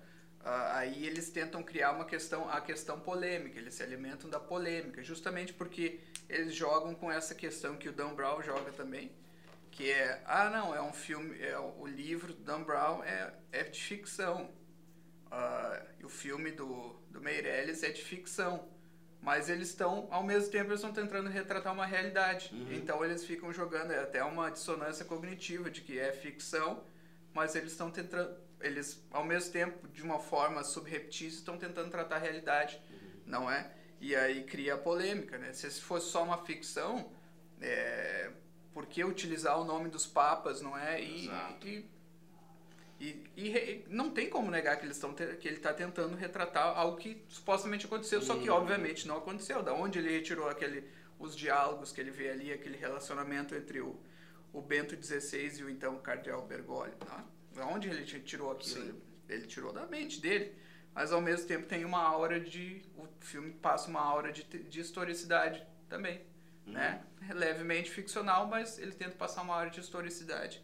aí 0.44 1.06
eles 1.06 1.30
tentam 1.30 1.62
criar 1.62 1.92
uma 1.92 2.04
questão, 2.04 2.48
a 2.50 2.60
questão 2.60 2.98
polêmica. 2.98 3.58
Eles 3.58 3.74
se 3.74 3.82
alimentam 3.82 4.28
da 4.28 4.40
polêmica, 4.40 5.02
justamente 5.02 5.52
porque 5.52 6.00
eles 6.28 6.54
jogam 6.54 6.94
com 6.94 7.10
essa 7.10 7.34
questão 7.34 7.76
que 7.76 7.88
o 7.88 7.92
Dan 7.92 8.14
Brown 8.14 8.42
joga 8.42 8.72
também, 8.72 9.12
que 9.70 9.90
é, 9.90 10.22
ah, 10.26 10.50
não, 10.50 10.74
é 10.74 10.82
um 10.82 10.92
filme, 10.92 11.40
é 11.40 11.58
o 11.58 11.86
livro 11.86 12.32
do 12.32 12.42
Dan 12.42 12.62
Brown 12.62 13.02
é, 13.04 13.32
é 13.52 13.62
de 13.64 13.82
ficção. 13.82 14.50
Uh, 15.26 15.86
e 15.98 16.04
o 16.04 16.10
filme 16.10 16.50
do, 16.52 16.92
do 17.10 17.20
Meirelles 17.20 17.82
é 17.82 17.90
de 17.90 18.02
ficção. 18.02 18.68
Mas 19.22 19.48
eles 19.48 19.68
estão, 19.68 20.08
ao 20.10 20.24
mesmo 20.24 20.50
tempo, 20.50 20.70
eles 20.70 20.80
estão 20.80 20.92
tentando 20.92 21.30
retratar 21.30 21.72
uma 21.72 21.86
realidade. 21.86 22.50
Uhum. 22.52 22.72
Então 22.72 23.04
eles 23.04 23.24
ficam 23.24 23.52
jogando, 23.52 23.92
é 23.92 24.00
até 24.00 24.22
uma 24.24 24.50
dissonância 24.50 25.04
cognitiva 25.04 25.70
de 25.70 25.80
que 25.80 25.96
é 25.96 26.10
ficção, 26.12 26.84
mas 27.32 27.54
eles 27.54 27.70
estão 27.70 27.88
tentando, 27.88 28.36
eles, 28.62 29.04
ao 29.10 29.24
mesmo 29.24 29.52
tempo, 29.52 29.88
de 29.88 30.02
uma 30.02 30.18
forma 30.18 30.62
subreptícia, 30.64 31.38
estão 31.38 31.58
tentando 31.58 31.90
tratar 31.90 32.16
a 32.16 32.18
realidade, 32.18 32.80
uhum. 32.90 33.22
não 33.26 33.50
é? 33.50 33.70
E 34.00 34.16
aí 34.16 34.44
cria 34.44 34.74
a 34.74 34.78
polêmica, 34.78 35.38
né? 35.38 35.52
Se 35.52 35.70
fosse 35.80 36.10
só 36.10 36.24
uma 36.24 36.38
ficção, 36.38 37.12
é, 37.60 38.30
por 38.74 38.86
que 38.86 39.04
utilizar 39.04 39.60
o 39.60 39.64
nome 39.64 39.88
dos 39.88 40.06
papas, 40.06 40.60
não 40.60 40.76
é? 40.76 41.00
E, 41.00 41.30
e, 41.62 41.88
e, 43.00 43.24
e, 43.36 43.84
não 43.88 44.10
tem 44.10 44.28
como 44.28 44.50
negar 44.50 44.76
que, 44.76 44.86
eles 44.86 44.96
estão 44.96 45.12
que 45.14 45.46
ele 45.46 45.56
está 45.56 45.72
tentando 45.72 46.16
retratar 46.16 46.76
algo 46.76 46.96
que 46.96 47.24
supostamente 47.28 47.86
aconteceu, 47.86 48.22
só 48.22 48.36
que 48.36 48.48
obviamente 48.50 49.06
não 49.06 49.16
aconteceu. 49.16 49.62
Da 49.62 49.72
onde 49.74 49.98
ele 49.98 50.10
retirou 50.10 50.48
aquele, 50.48 50.88
os 51.18 51.36
diálogos 51.36 51.92
que 51.92 52.00
ele 52.00 52.10
vê 52.10 52.30
ali, 52.30 52.52
aquele 52.52 52.76
relacionamento 52.76 53.54
entre 53.54 53.80
o, 53.80 53.96
o 54.52 54.60
Bento 54.60 54.96
XVI 55.00 55.60
e 55.60 55.64
o 55.64 55.70
então 55.70 55.98
Cardeal 55.98 56.42
Bergoglio. 56.42 56.94
Né? 57.00 57.24
Da 57.62 57.68
onde 57.68 57.88
ele 57.88 58.04
tirou 58.04 58.50
aquilo? 58.50 58.92
Sim. 58.92 59.02
Ele 59.28 59.46
tirou 59.46 59.72
da 59.72 59.86
mente 59.86 60.20
dele 60.20 60.54
mas 60.94 61.12
ao 61.12 61.20
mesmo 61.20 61.46
tempo 61.46 61.66
tem 61.66 61.84
uma 61.84 62.02
aura 62.02 62.38
de. 62.38 62.82
O 62.96 63.08
filme 63.20 63.52
passa 63.52 63.88
uma 63.88 64.00
aura 64.00 64.30
de, 64.30 64.42
de 64.44 64.80
historicidade 64.80 65.66
também. 65.88 66.20
Uhum. 66.66 66.74
Né? 66.74 67.02
É 67.28 67.32
levemente 67.32 67.90
ficcional, 67.90 68.46
mas 68.46 68.78
ele 68.78 68.92
tenta 68.92 69.12
passar 69.12 69.42
uma 69.42 69.54
aura 69.54 69.70
de 69.70 69.80
historicidade. 69.80 70.62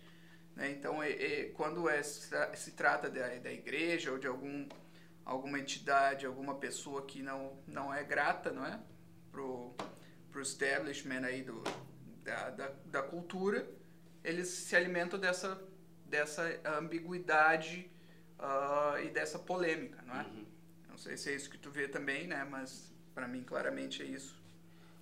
Né? 0.54 0.70
Então, 0.70 1.02
é, 1.02 1.10
é, 1.10 1.44
quando 1.54 1.88
é, 1.88 2.02
se 2.02 2.72
trata 2.72 3.08
da, 3.08 3.28
da 3.38 3.52
igreja 3.52 4.12
ou 4.12 4.18
de 4.18 4.26
algum, 4.26 4.68
alguma 5.24 5.58
entidade, 5.58 6.26
alguma 6.26 6.56
pessoa 6.56 7.06
que 7.06 7.22
não, 7.22 7.58
não 7.66 7.92
é 7.92 8.04
grata 8.04 8.50
não 8.50 8.66
é? 8.66 8.78
pro, 9.32 9.74
pro 10.30 10.42
establishment 10.42 11.24
aí 11.24 11.42
do, 11.42 11.62
da, 12.22 12.50
da, 12.50 12.72
da 12.86 13.02
cultura, 13.02 13.66
eles 14.22 14.48
se 14.48 14.76
alimentam 14.76 15.18
dessa, 15.18 15.58
dessa 16.08 16.60
ambiguidade 16.78 17.90
uh, 18.38 18.98
e 19.04 19.10
dessa 19.10 19.38
polêmica, 19.38 20.02
não 20.02 20.14
é? 20.14 20.24
Uhum. 20.24 20.44
Não 20.88 20.98
sei 20.98 21.16
se 21.16 21.30
é 21.30 21.34
isso 21.34 21.50
que 21.50 21.58
tu 21.58 21.70
vê 21.70 21.88
também, 21.88 22.26
né? 22.26 22.44
Mas 22.44 22.92
para 23.14 23.28
mim 23.28 23.42
claramente 23.42 24.02
é 24.02 24.06
isso 24.06 24.36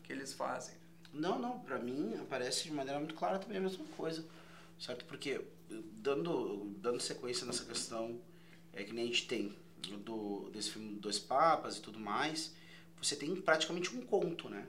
que 0.03 0.13
eles 0.13 0.33
fazem. 0.33 0.75
Não, 1.13 1.39
não, 1.39 1.59
para 1.61 1.79
mim 1.79 2.19
aparece 2.21 2.65
de 2.65 2.73
maneira 2.73 2.99
muito 2.99 3.15
clara 3.15 3.39
também 3.39 3.59
a 3.59 3.61
mesma 3.61 3.85
coisa, 3.97 4.25
certo? 4.79 5.05
Porque 5.07 5.41
dando 5.69 6.65
dando 6.79 7.01
sequência 7.01 7.47
nessa 7.47 7.65
questão 7.65 8.21
é 8.73 8.85
que 8.85 8.93
nem 8.93 9.05
a 9.05 9.07
gente 9.07 9.27
tem 9.27 9.57
do 10.05 10.51
desse 10.51 10.71
filme 10.73 10.99
Dois 10.99 11.19
Papas 11.19 11.79
e 11.79 11.81
tudo 11.81 11.99
mais, 11.99 12.55
você 12.99 13.17
tem 13.17 13.35
praticamente 13.37 13.95
um 13.95 14.05
conto, 14.05 14.49
né? 14.49 14.67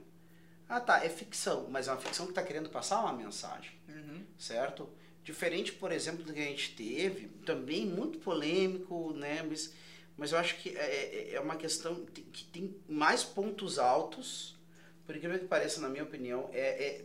Ah, 0.68 0.80
tá, 0.80 1.02
é 1.02 1.08
ficção, 1.08 1.66
mas 1.70 1.88
é 1.88 1.92
uma 1.92 2.00
ficção 2.00 2.26
que 2.26 2.32
está 2.32 2.42
querendo 2.42 2.68
passar 2.68 3.00
uma 3.00 3.12
mensagem, 3.12 3.72
uhum. 3.88 4.24
certo? 4.38 4.88
Diferente, 5.28 5.72
por 5.74 5.92
exemplo, 5.92 6.24
do 6.24 6.32
que 6.32 6.40
a 6.40 6.44
gente 6.44 6.74
teve, 6.74 7.28
também 7.44 7.84
muito 7.84 8.16
polêmico, 8.16 9.12
né? 9.12 9.42
Mas, 9.42 9.74
mas 10.16 10.32
eu 10.32 10.38
acho 10.38 10.56
que 10.56 10.70
é, 10.70 11.32
é, 11.32 11.34
é 11.34 11.40
uma 11.40 11.54
questão 11.54 12.06
que 12.06 12.44
tem 12.44 12.74
mais 12.88 13.24
pontos 13.24 13.78
altos, 13.78 14.56
por 15.04 15.14
incrível 15.14 15.38
que 15.38 15.44
pareça, 15.44 15.82
na 15.82 15.88
minha 15.90 16.02
opinião, 16.02 16.48
é, 16.54 16.82
é, 16.82 17.04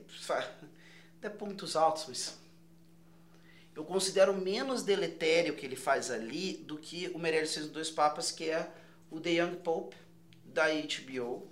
é 1.21 1.27
pontos 1.27 1.75
altos, 1.75 2.05
mas 2.07 2.39
eu 3.75 3.83
considero 3.83 4.33
menos 4.33 4.83
deletério 4.83 5.53
que 5.53 5.65
ele 5.65 5.75
faz 5.75 6.09
ali 6.09 6.53
do 6.53 6.77
que 6.77 7.11
o 7.13 7.19
Meirelles 7.19 7.53
fez 7.53 7.67
Dois 7.67 7.91
Papas, 7.91 8.31
que 8.31 8.49
é 8.49 8.71
o 9.11 9.19
The 9.19 9.31
Young 9.31 9.55
Pope, 9.57 9.97
da 10.45 10.67
HBO, 10.69 11.45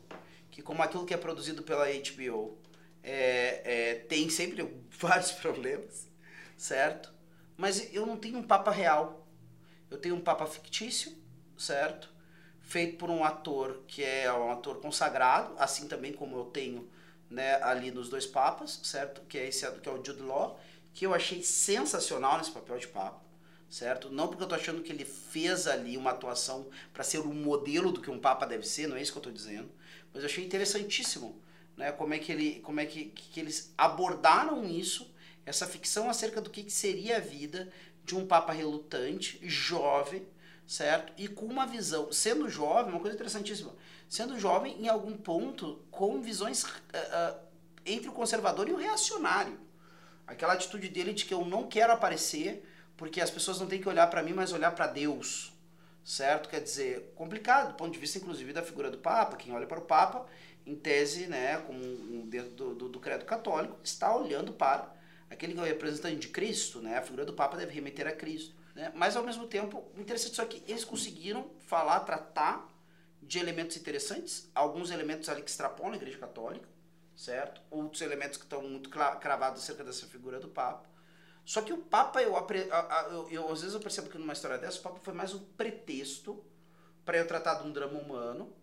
que 0.49 0.61
como 0.61 0.81
aquilo 0.81 1.05
que 1.05 1.13
é 1.13 1.17
produzido 1.17 1.63
pela 1.63 1.87
HBO 1.87 2.57
é, 3.03 3.61
é, 3.65 3.95
tem 4.07 4.29
sempre 4.29 4.73
vários 4.97 5.33
problemas, 5.33 6.09
certo? 6.61 7.11
Mas 7.57 7.91
eu 7.91 8.05
não 8.05 8.15
tenho 8.15 8.37
um 8.37 8.43
Papa 8.43 8.69
real. 8.69 9.27
Eu 9.89 9.97
tenho 9.97 10.15
um 10.15 10.21
Papa 10.21 10.45
fictício, 10.45 11.11
certo? 11.57 12.07
Feito 12.61 12.97
por 12.97 13.09
um 13.09 13.23
ator 13.23 13.83
que 13.87 14.03
é 14.03 14.31
um 14.31 14.51
ator 14.51 14.79
consagrado, 14.79 15.55
assim 15.57 15.87
também 15.87 16.13
como 16.13 16.37
eu 16.37 16.45
tenho 16.45 16.87
né, 17.29 17.55
ali 17.63 17.89
nos 17.89 18.09
dois 18.09 18.27
Papas, 18.27 18.79
certo? 18.83 19.21
Que 19.21 19.39
é 19.39 19.47
esse 19.47 19.69
que 19.79 19.89
é 19.89 19.91
o 19.91 20.05
Jude 20.05 20.21
Law, 20.21 20.59
que 20.93 21.03
eu 21.03 21.15
achei 21.15 21.41
sensacional 21.41 22.37
nesse 22.37 22.51
papel 22.51 22.77
de 22.77 22.87
Papa, 22.87 23.19
certo? 23.67 24.11
Não 24.11 24.27
porque 24.27 24.43
eu 24.43 24.47
tô 24.47 24.53
achando 24.53 24.83
que 24.83 24.91
ele 24.91 25.03
fez 25.03 25.65
ali 25.65 25.97
uma 25.97 26.11
atuação 26.11 26.69
para 26.93 27.03
ser 27.03 27.21
um 27.21 27.33
modelo 27.33 27.91
do 27.91 28.01
que 28.01 28.11
um 28.11 28.19
Papa 28.19 28.45
deve 28.45 28.67
ser, 28.67 28.87
não 28.87 28.97
é 28.97 29.01
isso 29.01 29.11
que 29.11 29.17
eu 29.17 29.23
tô 29.23 29.31
dizendo, 29.31 29.71
mas 30.13 30.21
eu 30.21 30.29
achei 30.29 30.45
interessantíssimo, 30.45 31.41
né? 31.75 31.91
Como 31.91 32.13
é 32.13 32.19
que 32.19 32.31
ele, 32.31 32.59
como 32.59 32.79
é 32.79 32.85
que, 32.85 33.05
que 33.05 33.39
eles 33.39 33.73
abordaram 33.75 34.63
isso 34.63 35.11
essa 35.45 35.67
ficção 35.67 36.09
acerca 36.09 36.41
do 36.41 36.49
que, 36.49 36.69
seria 36.69 37.17
a 37.17 37.19
vida 37.19 37.71
de 38.03 38.15
um 38.15 38.25
papa 38.25 38.51
relutante, 38.51 39.39
jovem, 39.43 40.27
certo? 40.67 41.13
E 41.17 41.27
com 41.27 41.45
uma 41.45 41.65
visão, 41.65 42.11
sendo 42.11 42.49
jovem, 42.49 42.93
uma 42.93 42.99
coisa 42.99 43.15
interessantíssima, 43.15 43.73
sendo 44.07 44.39
jovem 44.39 44.81
em 44.81 44.87
algum 44.87 45.15
ponto 45.15 45.83
com 45.91 46.21
visões 46.21 46.63
uh, 46.63 46.67
uh, 46.67 47.39
entre 47.85 48.09
o 48.09 48.13
conservador 48.13 48.67
e 48.69 48.73
o 48.73 48.77
reacionário, 48.77 49.59
Aquela 50.31 50.53
atitude 50.53 50.87
dele 50.87 51.13
de 51.13 51.25
que 51.25 51.33
eu 51.33 51.43
não 51.43 51.67
quero 51.67 51.91
aparecer, 51.91 52.65
porque 52.95 53.19
as 53.19 53.29
pessoas 53.29 53.59
não 53.59 53.67
têm 53.67 53.81
que 53.81 53.89
olhar 53.89 54.07
para 54.07 54.23
mim, 54.23 54.31
mas 54.31 54.53
olhar 54.53 54.71
para 54.71 54.87
Deus. 54.87 55.51
Certo? 56.05 56.47
Quer 56.47 56.61
dizer, 56.61 57.11
complicado, 57.15 57.69
do 57.69 57.73
ponto 57.73 57.91
de 57.91 57.99
vista 57.99 58.17
inclusive 58.17 58.53
da 58.53 58.63
figura 58.63 58.89
do 58.89 58.97
Papa. 58.97 59.35
Quem 59.35 59.53
olha 59.53 59.67
para 59.67 59.79
o 59.79 59.83
Papa, 59.83 60.25
em 60.65 60.73
tese, 60.73 61.27
né, 61.27 61.57
como 61.57 61.79
um, 61.79 62.25
dentro 62.29 62.51
do, 62.51 62.73
do, 62.73 62.89
do 62.89 62.99
credo 62.99 63.25
católico, 63.25 63.77
está 63.83 64.15
olhando 64.15 64.53
para 64.53 64.89
aquele 65.31 65.53
que 65.53 65.59
é 65.59 65.63
representante 65.63 66.17
de 66.17 66.27
Cristo, 66.27 66.79
né? 66.79 66.97
A 66.97 67.01
figura 67.01 67.25
do 67.25 67.33
Papa 67.33 67.57
deve 67.57 67.73
remeter 67.73 68.05
a 68.05 68.11
Cristo. 68.11 68.53
Né? 68.75 68.91
Mas 68.93 69.15
ao 69.15 69.23
mesmo 69.23 69.47
tempo, 69.47 69.89
interessante 69.97 70.35
só 70.35 70.45
que 70.45 70.61
eles 70.67 70.83
conseguiram 70.83 71.49
falar, 71.67 72.01
tratar 72.01 72.69
de 73.21 73.39
elementos 73.39 73.77
interessantes, 73.77 74.49
alguns 74.53 74.91
elementos 74.91 75.29
ali 75.29 75.41
que 75.41 75.49
extrapolam 75.49 75.93
a 75.93 75.95
Igreja 75.95 76.17
Católica, 76.17 76.67
certo? 77.15 77.61
Outros 77.69 78.01
elementos 78.01 78.37
que 78.37 78.43
estão 78.43 78.61
muito 78.61 78.89
cravados 78.89 79.63
acerca 79.63 79.83
dessa 79.83 80.05
figura 80.05 80.39
do 80.39 80.49
Papa. 80.49 80.89
Só 81.45 81.61
que 81.61 81.73
o 81.73 81.77
Papa, 81.77 82.21
eu, 82.21 82.35
eu, 83.11 83.29
eu, 83.29 83.51
às 83.51 83.61
vezes 83.61 83.73
eu 83.73 83.79
percebo 83.79 84.09
que 84.09 84.17
numa 84.17 84.33
história 84.33 84.57
dessa, 84.57 84.79
o 84.79 84.81
Papa 84.81 84.99
foi 85.01 85.13
mais 85.13 85.33
um 85.33 85.39
pretexto 85.39 86.43
para 87.05 87.17
eu 87.17 87.27
tratar 87.27 87.55
de 87.55 87.67
um 87.67 87.71
drama 87.71 87.99
humano, 87.99 88.53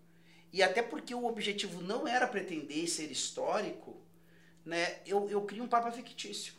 e 0.53 0.63
até 0.63 0.83
porque 0.83 1.15
o 1.15 1.27
objetivo 1.27 1.83
não 1.83 2.07
era 2.07 2.27
pretender 2.27 2.89
ser 2.89 3.11
histórico, 3.11 4.01
né? 4.65 5.01
Eu, 5.07 5.29
eu 5.29 5.43
crio 5.43 5.65
um 5.65 5.69
Papa 5.69 5.91
fictício, 5.91 6.55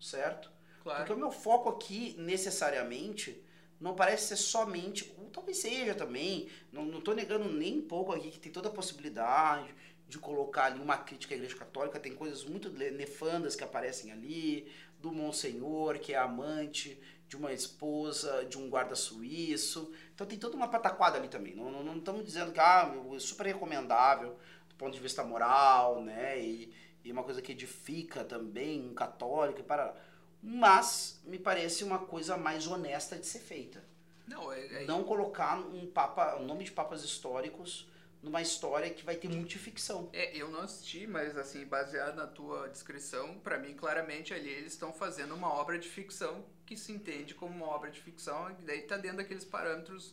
certo? 0.00 0.50
Claro. 0.82 1.00
Porque 1.00 1.12
o 1.12 1.18
meu 1.18 1.30
foco 1.30 1.68
aqui, 1.68 2.14
necessariamente, 2.18 3.42
não 3.80 3.94
parece 3.94 4.28
ser 4.28 4.36
somente, 4.36 5.12
ou 5.18 5.28
talvez 5.30 5.58
seja 5.58 5.94
também, 5.94 6.48
não 6.72 6.98
estou 6.98 7.14
negando 7.14 7.52
nem 7.52 7.78
um 7.78 7.82
pouco 7.82 8.12
aqui 8.12 8.30
que 8.30 8.38
tem 8.38 8.52
toda 8.52 8.68
a 8.68 8.72
possibilidade 8.72 9.74
de 10.08 10.18
colocar 10.18 10.66
ali 10.66 10.80
uma 10.80 10.96
crítica 10.96 11.34
à 11.34 11.36
Igreja 11.36 11.56
Católica, 11.56 11.98
tem 11.98 12.14
coisas 12.14 12.44
muito 12.44 12.70
nefandas 12.70 13.56
que 13.56 13.64
aparecem 13.64 14.12
ali, 14.12 14.70
do 15.00 15.12
Monsenhor, 15.12 15.98
que 15.98 16.14
é 16.14 16.16
amante 16.16 16.98
de 17.28 17.36
uma 17.36 17.52
esposa 17.52 18.44
de 18.44 18.56
um 18.56 18.70
guarda 18.70 18.94
suíço, 18.94 19.92
então 20.14 20.26
tem 20.26 20.38
toda 20.38 20.56
uma 20.56 20.68
pataquada 20.68 21.18
ali 21.18 21.28
também, 21.28 21.54
não, 21.54 21.70
não, 21.70 21.82
não 21.82 21.98
estamos 21.98 22.24
dizendo 22.24 22.52
que 22.52 22.60
ah, 22.60 22.94
é 23.14 23.18
super 23.18 23.46
recomendável 23.46 24.38
do 24.68 24.74
ponto 24.76 24.94
de 24.94 25.00
vista 25.00 25.24
moral, 25.24 26.02
né, 26.02 26.40
e, 26.40 26.72
e 27.06 27.12
uma 27.12 27.22
coisa 27.22 27.40
que 27.40 27.52
edifica 27.52 28.24
também 28.24 28.84
um 28.84 28.92
católico, 28.92 29.62
para 29.62 29.94
mas 30.42 31.20
me 31.24 31.38
parece 31.38 31.82
uma 31.82 31.98
coisa 31.98 32.36
mais 32.36 32.66
honesta 32.66 33.16
de 33.16 33.26
ser 33.26 33.38
feita. 33.38 33.82
Não, 34.26 34.52
é, 34.52 34.82
é... 34.82 34.84
não 34.84 35.04
colocar 35.04 35.58
um 35.58 35.86
papa, 35.86 36.36
um 36.36 36.44
nome 36.44 36.64
de 36.64 36.72
papas 36.72 37.04
históricos 37.04 37.88
numa 38.22 38.42
história 38.42 38.90
que 38.90 39.04
vai 39.04 39.14
ter 39.16 39.28
muita 39.28 39.56
ficção. 39.58 40.10
É, 40.12 40.36
eu 40.36 40.50
não 40.50 40.60
assisti, 40.60 41.06
mas 41.06 41.36
assim, 41.36 41.64
baseado 41.64 42.16
na 42.16 42.26
tua 42.26 42.68
descrição, 42.68 43.38
para 43.38 43.56
mim 43.56 43.74
claramente 43.74 44.34
ali 44.34 44.50
eles 44.50 44.72
estão 44.72 44.92
fazendo 44.92 45.34
uma 45.34 45.52
obra 45.52 45.78
de 45.78 45.88
ficção 45.88 46.44
que 46.64 46.76
se 46.76 46.92
entende 46.92 47.34
como 47.34 47.54
uma 47.54 47.68
obra 47.68 47.90
de 47.90 48.00
ficção, 48.00 48.50
e 48.50 48.64
daí 48.64 48.82
tá 48.82 48.96
dentro 48.96 49.18
daqueles 49.18 49.44
parâmetros 49.44 50.12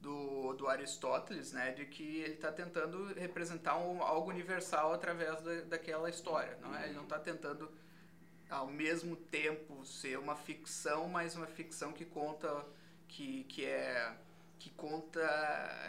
do, 0.00 0.52
do 0.54 0.68
Aristóteles, 0.68 1.52
né, 1.52 1.72
de 1.72 1.84
que 1.86 2.20
ele 2.20 2.34
está 2.34 2.52
tentando 2.52 3.12
representar 3.14 3.76
um, 3.76 4.02
algo 4.02 4.30
universal 4.30 4.92
através 4.92 5.40
da, 5.40 5.60
daquela 5.62 6.08
história, 6.08 6.56
não 6.62 6.74
é? 6.76 6.84
Ele 6.84 6.94
não 6.94 7.02
está 7.02 7.18
tentando 7.18 7.70
ao 8.48 8.66
mesmo 8.66 9.16
tempo 9.16 9.84
ser 9.84 10.18
uma 10.18 10.36
ficção, 10.36 11.08
mas 11.08 11.34
uma 11.34 11.46
ficção 11.46 11.92
que 11.92 12.04
conta 12.04 12.64
que, 13.08 13.44
que 13.44 13.64
é 13.64 14.16
que 14.58 14.70
conta 14.70 15.22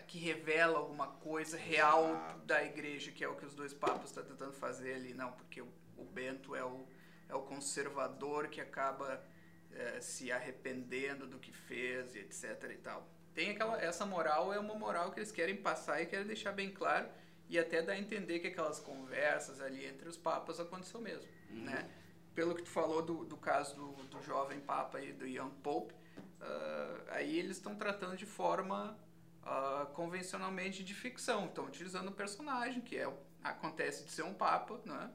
que 0.07 0.19
revela 0.19 0.77
alguma 0.77 1.07
coisa 1.07 1.57
real 1.57 2.37
da 2.45 2.63
igreja, 2.63 3.11
que 3.11 3.23
é 3.23 3.27
o 3.27 3.35
que 3.35 3.45
os 3.45 3.55
dois 3.55 3.73
papas 3.73 4.09
estão 4.09 4.23
tá 4.23 4.29
tentando 4.29 4.53
fazer 4.53 4.93
ali, 4.93 5.11
não, 5.11 5.31
porque 5.31 5.59
o, 5.59 5.67
o 5.97 6.05
Bento 6.05 6.55
é 6.55 6.63
o 6.63 6.85
é 7.29 7.35
o 7.35 7.41
conservador 7.41 8.47
que 8.47 8.59
acaba 8.59 9.23
é, 9.71 10.01
se 10.01 10.31
arrependendo 10.31 11.27
do 11.27 11.37
que 11.37 11.51
fez 11.51 12.15
e 12.15 12.19
etc 12.19 12.71
e 12.71 12.77
tal. 12.77 13.07
Tem 13.39 13.51
aquela 13.51 13.81
essa 13.81 14.05
moral 14.05 14.51
é 14.53 14.59
uma 14.59 14.75
moral 14.75 15.13
que 15.13 15.19
eles 15.19 15.31
querem 15.31 15.55
passar 15.55 16.01
e 16.01 16.05
querem 16.05 16.27
deixar 16.27 16.51
bem 16.51 16.69
claro 16.69 17.07
e 17.47 17.57
até 17.57 17.81
dar 17.81 17.93
a 17.93 17.97
entender 17.97 18.39
que 18.39 18.47
aquelas 18.47 18.81
conversas 18.81 19.61
ali 19.61 19.85
entre 19.85 20.09
os 20.09 20.17
papas 20.17 20.59
aconteceu 20.59 20.99
mesmo, 20.99 21.25
uhum. 21.49 21.63
né? 21.63 21.89
pelo 22.35 22.53
que 22.53 22.63
tu 22.63 22.69
falou 22.69 23.01
do, 23.01 23.23
do 23.23 23.37
caso 23.37 23.77
do, 23.77 23.91
do 24.07 24.21
jovem 24.23 24.59
Papa 24.59 24.99
e 24.99 25.13
do 25.13 25.25
Young 25.25 25.51
Pope, 25.63 25.93
uh, 25.93 27.03
aí 27.11 27.39
eles 27.39 27.55
estão 27.55 27.75
tratando 27.75 28.17
de 28.17 28.25
forma 28.25 28.99
uh, 29.41 29.85
convencionalmente 29.93 30.83
de 30.83 30.93
ficção. 30.93 31.45
Estão 31.45 31.65
utilizando 31.65 32.09
o 32.09 32.11
personagem, 32.11 32.81
que 32.81 32.97
é 32.97 33.09
acontece 33.41 34.03
de 34.03 34.11
ser 34.11 34.23
um 34.23 34.33
Papa, 34.33 34.81
né? 34.83 35.09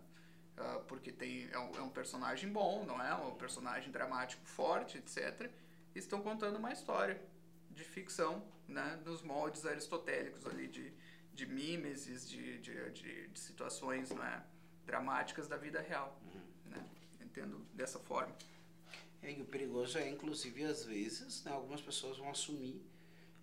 Uh, 0.56 0.80
porque 0.84 1.12
tem, 1.12 1.50
é 1.52 1.58
um, 1.58 1.76
é, 1.76 1.82
um, 1.82 1.90
personagem 1.90 2.50
bom, 2.50 2.86
não 2.86 3.02
é? 3.02 3.14
Um 3.16 3.34
personagem 3.34 3.92
dramático 3.92 4.46
forte, 4.46 4.96
etc. 4.96 5.50
Estão 5.94 6.22
contando 6.22 6.56
uma 6.56 6.72
história 6.72 7.20
de 7.74 7.84
ficção, 7.84 8.46
né? 8.68 9.00
Nos 9.04 9.22
moldes 9.22 9.66
aristotélicos 9.66 10.46
ali 10.46 10.68
de, 10.68 10.92
de 11.32 11.46
mimeses, 11.46 12.28
de, 12.28 12.58
de, 12.58 12.90
de, 12.92 13.28
de 13.28 13.38
situações 13.38 14.10
né? 14.10 14.44
dramáticas 14.86 15.48
da 15.48 15.56
vida 15.56 15.80
real. 15.80 16.20
Uhum 16.24 16.44
entendo 17.34 17.66
dessa 17.74 17.98
forma. 17.98 18.34
É, 19.20 19.32
e 19.32 19.42
o 19.42 19.44
perigoso 19.44 19.98
é, 19.98 20.08
inclusive, 20.08 20.64
às 20.64 20.84
vezes, 20.84 21.42
né, 21.42 21.50
algumas 21.50 21.80
pessoas 21.80 22.16
vão 22.18 22.30
assumir 22.30 22.80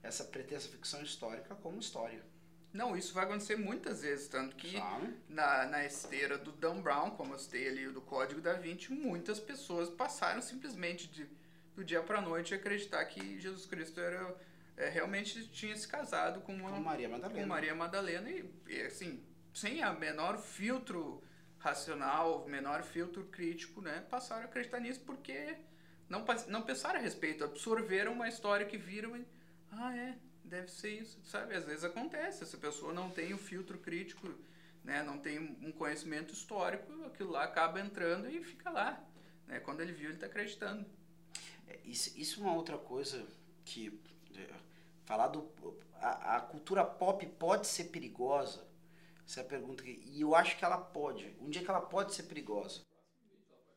essa 0.01 0.23
pretensa 0.23 0.69
ficção 0.69 1.01
histórica 1.03 1.53
como 1.55 1.79
história. 1.79 2.23
Não, 2.71 2.95
isso 2.95 3.13
vai 3.13 3.25
acontecer 3.25 3.57
muitas 3.57 4.01
vezes, 4.01 4.29
tanto 4.29 4.55
que 4.55 4.77
na, 5.27 5.65
na 5.65 5.85
esteira 5.85 6.37
do 6.37 6.53
Dan 6.53 6.81
Brown, 6.81 7.11
como 7.11 7.33
eu 7.33 7.39
citei 7.39 7.67
ali, 7.67 7.89
do 7.89 8.01
Código 8.01 8.39
da 8.39 8.53
Vinci, 8.53 8.93
muitas 8.93 9.41
pessoas 9.41 9.89
passaram 9.89 10.41
simplesmente 10.41 11.07
de, 11.07 11.27
do 11.81 11.85
dia 11.85 12.01
para 12.01 12.21
noite 12.21 12.53
acreditar 12.53 13.03
que 13.05 13.39
Jesus 13.39 13.65
Cristo 13.65 13.99
era 13.99 14.35
é, 14.77 14.87
realmente 14.89 15.47
tinha 15.49 15.75
se 15.75 15.87
casado 15.87 16.41
com, 16.41 16.53
uma, 16.53 16.69
com 16.69 16.79
Maria 16.79 17.09
Madalena. 17.09 17.41
Com 17.41 17.47
Maria 17.47 17.75
Madalena 17.75 18.29
e, 18.29 18.53
e, 18.67 18.81
assim, 18.81 19.23
sem 19.53 19.81
a 19.81 19.91
menor 19.91 20.37
filtro 20.37 21.23
racional, 21.57 22.47
menor 22.47 22.83
filtro 22.83 23.25
crítico, 23.25 23.81
né, 23.81 24.05
passaram 24.09 24.43
a 24.43 24.45
acreditar 24.45 24.79
nisso 24.79 25.01
porque 25.05 25.57
não, 26.07 26.23
não 26.47 26.61
pensaram 26.61 26.99
a 26.99 27.01
respeito, 27.01 27.43
absorveram 27.43 28.13
uma 28.13 28.27
história 28.29 28.65
que 28.65 28.77
viram 28.77 29.17
e, 29.17 29.25
ah, 29.71 29.95
é, 29.95 30.15
deve 30.43 30.69
ser 30.69 31.01
isso, 31.01 31.19
sabe? 31.23 31.55
Às 31.55 31.65
vezes 31.65 31.83
acontece, 31.83 32.43
essa 32.43 32.57
pessoa 32.57 32.93
não 32.93 33.09
tem 33.09 33.33
o 33.33 33.37
filtro 33.37 33.77
crítico, 33.79 34.31
né, 34.83 35.03
não 35.03 35.17
tem 35.17 35.39
um 35.39 35.71
conhecimento 35.71 36.33
histórico, 36.33 36.91
aquilo 37.05 37.31
lá 37.31 37.43
acaba 37.43 37.79
entrando 37.79 38.29
e 38.29 38.43
fica 38.43 38.69
lá. 38.69 39.03
Né? 39.47 39.59
Quando 39.59 39.81
ele 39.81 39.91
viu, 39.91 40.05
ele 40.05 40.15
está 40.15 40.27
acreditando. 40.27 40.85
É, 41.71 41.79
isso, 41.85 42.17
isso 42.17 42.39
é 42.39 42.43
uma 42.43 42.55
outra 42.55 42.77
coisa 42.77 43.25
que 43.65 43.99
é, 44.35 44.53
falar 45.05 45.27
do 45.27 45.49
a, 45.95 46.37
a 46.37 46.41
cultura 46.41 46.83
pop 46.83 47.25
pode 47.25 47.67
ser 47.67 47.85
perigosa 47.85 48.71
essa 49.31 49.39
é 49.39 49.43
a 49.43 49.47
pergunta 49.47 49.81
aqui. 49.81 50.03
E 50.07 50.19
eu 50.19 50.35
acho 50.35 50.57
que 50.57 50.65
ela 50.65 50.77
pode. 50.77 51.33
Um 51.39 51.49
dia 51.49 51.63
que 51.63 51.69
ela 51.69 51.79
pode 51.79 52.13
ser 52.13 52.23
perigosa. 52.23 52.81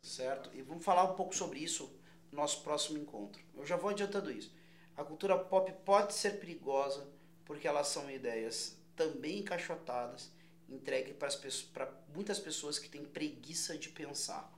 Certo? 0.02 0.50
E 0.52 0.62
vamos 0.62 0.84
falar 0.84 1.04
um 1.04 1.14
pouco 1.14 1.32
sobre 1.32 1.60
isso 1.60 1.96
no 2.32 2.38
nosso 2.38 2.62
próximo 2.64 2.98
encontro. 2.98 3.40
Eu 3.54 3.64
já 3.64 3.76
vou 3.76 3.90
adiantando 3.90 4.32
isso. 4.32 4.52
A 4.96 5.04
cultura 5.04 5.38
pop 5.38 5.72
pode 5.84 6.12
ser 6.12 6.40
perigosa 6.40 7.08
porque 7.44 7.68
elas 7.68 7.86
são 7.86 8.10
ideias 8.10 8.76
também 8.96 9.38
encaixotadas, 9.38 10.32
entregue 10.68 11.14
para 11.14 11.92
muitas 12.12 12.40
pessoas 12.40 12.76
que 12.76 12.88
têm 12.88 13.04
preguiça 13.04 13.78
de 13.78 13.90
pensar. 13.90 14.52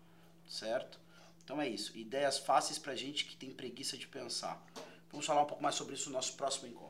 Certo? 0.48 0.98
Então 1.46 1.62
é 1.62 1.68
isso. 1.68 1.96
Ideias 1.96 2.40
fáceis 2.40 2.76
para 2.76 2.96
gente 2.96 3.24
que 3.24 3.36
tem 3.36 3.52
preguiça 3.52 3.96
de 3.96 4.08
pensar. 4.08 4.60
Vamos 5.12 5.24
falar 5.24 5.42
um 5.42 5.46
pouco 5.46 5.62
mais 5.62 5.76
sobre 5.76 5.94
isso 5.94 6.10
no 6.10 6.16
nosso 6.16 6.32
próximo 6.32 6.66
encontro. 6.66 6.85